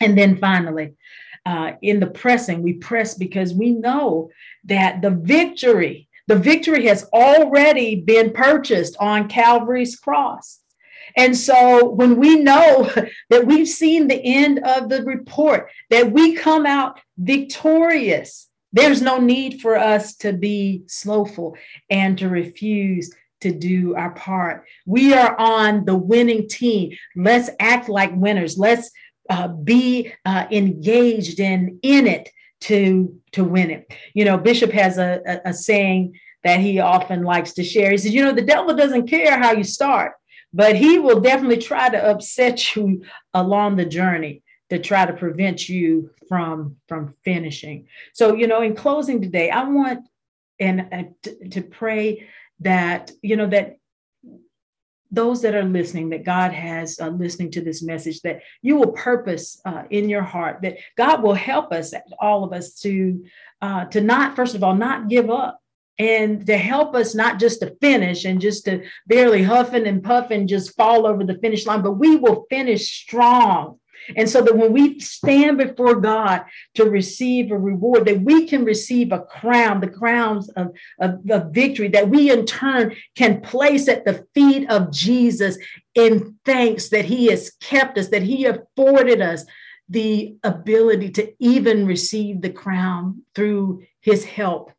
And 0.00 0.16
then 0.18 0.36
finally 0.36 0.94
uh, 1.46 1.72
in 1.82 2.00
the 2.00 2.06
pressing 2.06 2.62
we 2.62 2.74
press 2.74 3.14
because 3.14 3.52
we 3.52 3.70
know 3.70 4.30
that 4.64 5.02
the 5.02 5.10
victory 5.10 6.08
the 6.26 6.36
victory 6.36 6.86
has 6.86 7.04
already 7.12 7.96
been 7.96 8.32
purchased 8.32 8.96
on 8.98 9.28
calvary's 9.28 9.96
cross 9.96 10.60
and 11.16 11.36
so 11.36 11.88
when 11.90 12.16
we 12.16 12.36
know 12.36 12.90
that 13.30 13.46
we've 13.46 13.68
seen 13.68 14.08
the 14.08 14.22
end 14.22 14.60
of 14.60 14.88
the 14.88 15.02
report, 15.02 15.70
that 15.90 16.12
we 16.12 16.34
come 16.34 16.66
out 16.66 17.00
victorious, 17.18 18.48
there's 18.72 19.00
no 19.00 19.18
need 19.18 19.60
for 19.60 19.76
us 19.76 20.16
to 20.16 20.32
be 20.32 20.82
slowful 20.86 21.56
and 21.90 22.18
to 22.18 22.28
refuse 22.28 23.14
to 23.40 23.52
do 23.52 23.94
our 23.94 24.10
part. 24.12 24.64
We 24.86 25.14
are 25.14 25.38
on 25.38 25.84
the 25.84 25.96
winning 25.96 26.48
team. 26.48 26.96
Let's 27.14 27.50
act 27.60 27.88
like 27.88 28.10
winners. 28.14 28.58
Let's 28.58 28.90
uh, 29.30 29.48
be 29.48 30.12
uh, 30.24 30.46
engaged 30.50 31.40
in 31.40 31.78
in 31.82 32.06
it 32.06 32.30
to 32.62 33.14
to 33.32 33.44
win 33.44 33.70
it. 33.70 33.92
You 34.14 34.24
know, 34.24 34.38
Bishop 34.38 34.72
has 34.72 34.98
a, 34.98 35.20
a, 35.26 35.50
a 35.50 35.54
saying 35.54 36.18
that 36.42 36.60
he 36.60 36.80
often 36.80 37.22
likes 37.22 37.52
to 37.54 37.64
share. 37.64 37.90
He 37.90 37.98
says, 37.98 38.14
you 38.14 38.22
know, 38.24 38.32
the 38.32 38.42
devil 38.42 38.74
doesn't 38.74 39.08
care 39.08 39.38
how 39.38 39.52
you 39.52 39.64
start 39.64 40.12
but 40.54 40.76
he 40.76 40.98
will 40.98 41.20
definitely 41.20 41.58
try 41.58 41.88
to 41.88 42.10
upset 42.10 42.76
you 42.76 43.04
along 43.34 43.76
the 43.76 43.84
journey 43.84 44.42
to 44.70 44.78
try 44.78 45.04
to 45.04 45.12
prevent 45.12 45.68
you 45.68 46.10
from 46.28 46.76
from 46.88 47.14
finishing. 47.24 47.86
So 48.14 48.34
you 48.34 48.46
know 48.46 48.62
in 48.62 48.74
closing 48.74 49.20
today 49.20 49.50
i 49.50 49.64
want 49.64 50.08
and 50.60 50.86
uh, 50.92 51.02
to, 51.22 51.48
to 51.50 51.62
pray 51.62 52.28
that 52.60 53.10
you 53.22 53.36
know 53.36 53.48
that 53.48 53.76
those 55.14 55.42
that 55.42 55.54
are 55.54 55.64
listening, 55.64 56.10
that 56.10 56.24
God 56.24 56.52
has 56.52 56.98
uh, 56.98 57.08
listening 57.08 57.52
to 57.52 57.60
this 57.60 57.82
message, 57.82 58.20
that 58.22 58.40
you 58.62 58.76
will 58.76 58.90
purpose 58.92 59.60
uh, 59.64 59.84
in 59.90 60.08
your 60.08 60.22
heart, 60.22 60.58
that 60.62 60.78
God 60.96 61.22
will 61.22 61.34
help 61.34 61.72
us, 61.72 61.94
all 62.18 62.42
of 62.42 62.52
us, 62.52 62.80
to 62.80 63.24
uh, 63.62 63.84
to 63.86 64.00
not 64.00 64.36
first 64.36 64.54
of 64.54 64.64
all 64.64 64.74
not 64.74 65.08
give 65.08 65.30
up, 65.30 65.60
and 65.98 66.46
to 66.46 66.56
help 66.56 66.94
us 66.94 67.14
not 67.14 67.38
just 67.38 67.60
to 67.60 67.74
finish 67.80 68.24
and 68.24 68.40
just 68.40 68.64
to 68.64 68.84
barely 69.06 69.42
huffing 69.42 69.86
and 69.86 70.02
puffing 70.02 70.46
just 70.46 70.76
fall 70.76 71.06
over 71.06 71.24
the 71.24 71.38
finish 71.38 71.66
line, 71.66 71.82
but 71.82 71.92
we 71.92 72.16
will 72.16 72.46
finish 72.50 73.02
strong. 73.02 73.78
And 74.16 74.28
so 74.28 74.42
that 74.42 74.56
when 74.56 74.72
we 74.72 75.00
stand 75.00 75.56
before 75.56 75.94
God 75.94 76.44
to 76.74 76.84
receive 76.84 77.50
a 77.50 77.58
reward, 77.58 78.06
that 78.06 78.20
we 78.20 78.46
can 78.46 78.64
receive 78.64 79.12
a 79.12 79.20
crown, 79.20 79.80
the 79.80 79.88
crowns 79.88 80.50
of, 80.50 80.74
of, 81.00 81.20
of 81.30 81.52
victory, 81.52 81.88
that 81.88 82.10
we 82.10 82.30
in 82.30 82.44
turn 82.44 82.94
can 83.14 83.40
place 83.40 83.88
at 83.88 84.04
the 84.04 84.26
feet 84.34 84.68
of 84.70 84.92
Jesus 84.92 85.56
in 85.94 86.36
thanks 86.44 86.90
that 86.90 87.06
He 87.06 87.26
has 87.26 87.52
kept 87.60 87.96
us, 87.96 88.08
that 88.08 88.22
He 88.22 88.44
afforded 88.44 89.22
us 89.22 89.46
the 89.88 90.36
ability 90.42 91.10
to 91.10 91.32
even 91.38 91.86
receive 91.86 92.42
the 92.42 92.50
crown 92.50 93.22
through 93.34 93.84
His 94.02 94.24
help 94.24 94.73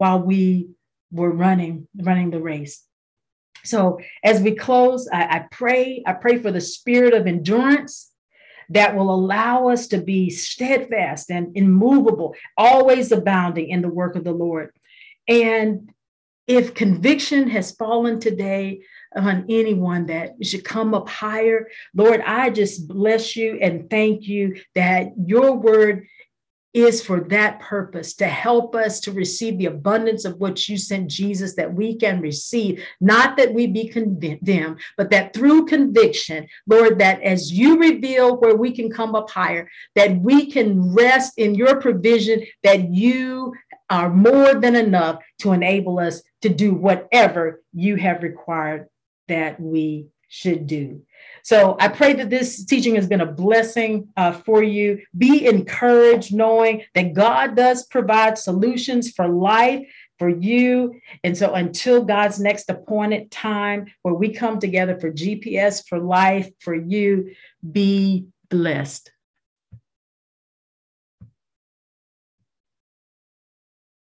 while 0.00 0.18
we 0.18 0.70
were 1.12 1.30
running 1.30 1.86
running 1.94 2.30
the 2.30 2.40
race. 2.40 2.82
So 3.64 4.00
as 4.24 4.40
we 4.40 4.54
close, 4.54 5.06
I, 5.12 5.24
I 5.24 5.46
pray, 5.50 6.02
I 6.06 6.14
pray 6.14 6.38
for 6.38 6.50
the 6.50 6.62
spirit 6.62 7.12
of 7.12 7.26
endurance 7.26 8.10
that 8.70 8.96
will 8.96 9.12
allow 9.12 9.68
us 9.68 9.88
to 9.88 9.98
be 9.98 10.30
steadfast 10.30 11.30
and 11.30 11.54
immovable, 11.54 12.34
always 12.56 13.12
abounding 13.12 13.68
in 13.68 13.82
the 13.82 13.88
work 13.88 14.16
of 14.16 14.24
the 14.24 14.32
Lord. 14.32 14.70
And 15.28 15.90
if 16.46 16.72
conviction 16.72 17.50
has 17.50 17.72
fallen 17.72 18.20
today 18.20 18.80
on 19.14 19.44
anyone 19.50 20.06
that 20.06 20.34
should 20.42 20.64
come 20.64 20.94
up 20.94 21.10
higher, 21.10 21.68
Lord, 21.94 22.22
I 22.24 22.48
just 22.48 22.88
bless 22.88 23.36
you 23.36 23.58
and 23.60 23.90
thank 23.90 24.26
you 24.26 24.60
that 24.74 25.12
your 25.18 25.52
word 25.52 26.06
is 26.72 27.04
for 27.04 27.20
that 27.20 27.58
purpose 27.60 28.14
to 28.14 28.26
help 28.26 28.74
us 28.74 29.00
to 29.00 29.12
receive 29.12 29.58
the 29.58 29.66
abundance 29.66 30.24
of 30.24 30.38
what 30.38 30.68
you 30.68 30.76
sent 30.76 31.10
Jesus 31.10 31.54
that 31.56 31.72
we 31.72 31.96
can 31.96 32.20
receive, 32.20 32.84
not 33.00 33.36
that 33.36 33.52
we 33.52 33.66
be 33.66 33.88
condemned, 33.88 34.78
but 34.96 35.10
that 35.10 35.34
through 35.34 35.66
conviction, 35.66 36.46
Lord, 36.68 36.98
that 37.00 37.20
as 37.22 37.52
you 37.52 37.78
reveal 37.78 38.36
where 38.36 38.56
we 38.56 38.70
can 38.70 38.90
come 38.90 39.14
up 39.14 39.30
higher, 39.30 39.68
that 39.96 40.16
we 40.20 40.50
can 40.50 40.94
rest 40.94 41.34
in 41.38 41.54
your 41.54 41.80
provision, 41.80 42.44
that 42.62 42.90
you 42.90 43.52
are 43.88 44.10
more 44.10 44.54
than 44.54 44.76
enough 44.76 45.20
to 45.40 45.52
enable 45.52 45.98
us 45.98 46.22
to 46.42 46.48
do 46.48 46.72
whatever 46.72 47.62
you 47.72 47.96
have 47.96 48.22
required 48.22 48.88
that 49.26 49.60
we 49.60 50.06
should 50.28 50.66
do. 50.66 51.02
So 51.42 51.76
I 51.80 51.88
pray 51.88 52.12
that 52.14 52.30
this 52.30 52.64
teaching 52.64 52.94
has 52.96 53.06
been 53.06 53.20
a 53.20 53.32
blessing 53.32 54.08
uh, 54.16 54.32
for 54.32 54.62
you. 54.62 55.02
Be 55.16 55.46
encouraged 55.46 56.34
knowing 56.34 56.82
that 56.94 57.14
God 57.14 57.56
does 57.56 57.86
provide 57.86 58.38
solutions 58.38 59.10
for 59.10 59.28
life 59.28 59.86
for 60.18 60.28
you. 60.28 61.00
And 61.24 61.36
so 61.36 61.54
until 61.54 62.04
God's 62.04 62.38
next 62.38 62.68
appointed 62.68 63.30
time 63.30 63.86
where 64.02 64.14
we 64.14 64.32
come 64.34 64.60
together 64.60 64.98
for 65.00 65.10
GPS 65.10 65.82
for 65.88 65.98
life 65.98 66.50
for 66.60 66.74
you, 66.74 67.34
be 67.72 68.26
blessed. 68.50 69.10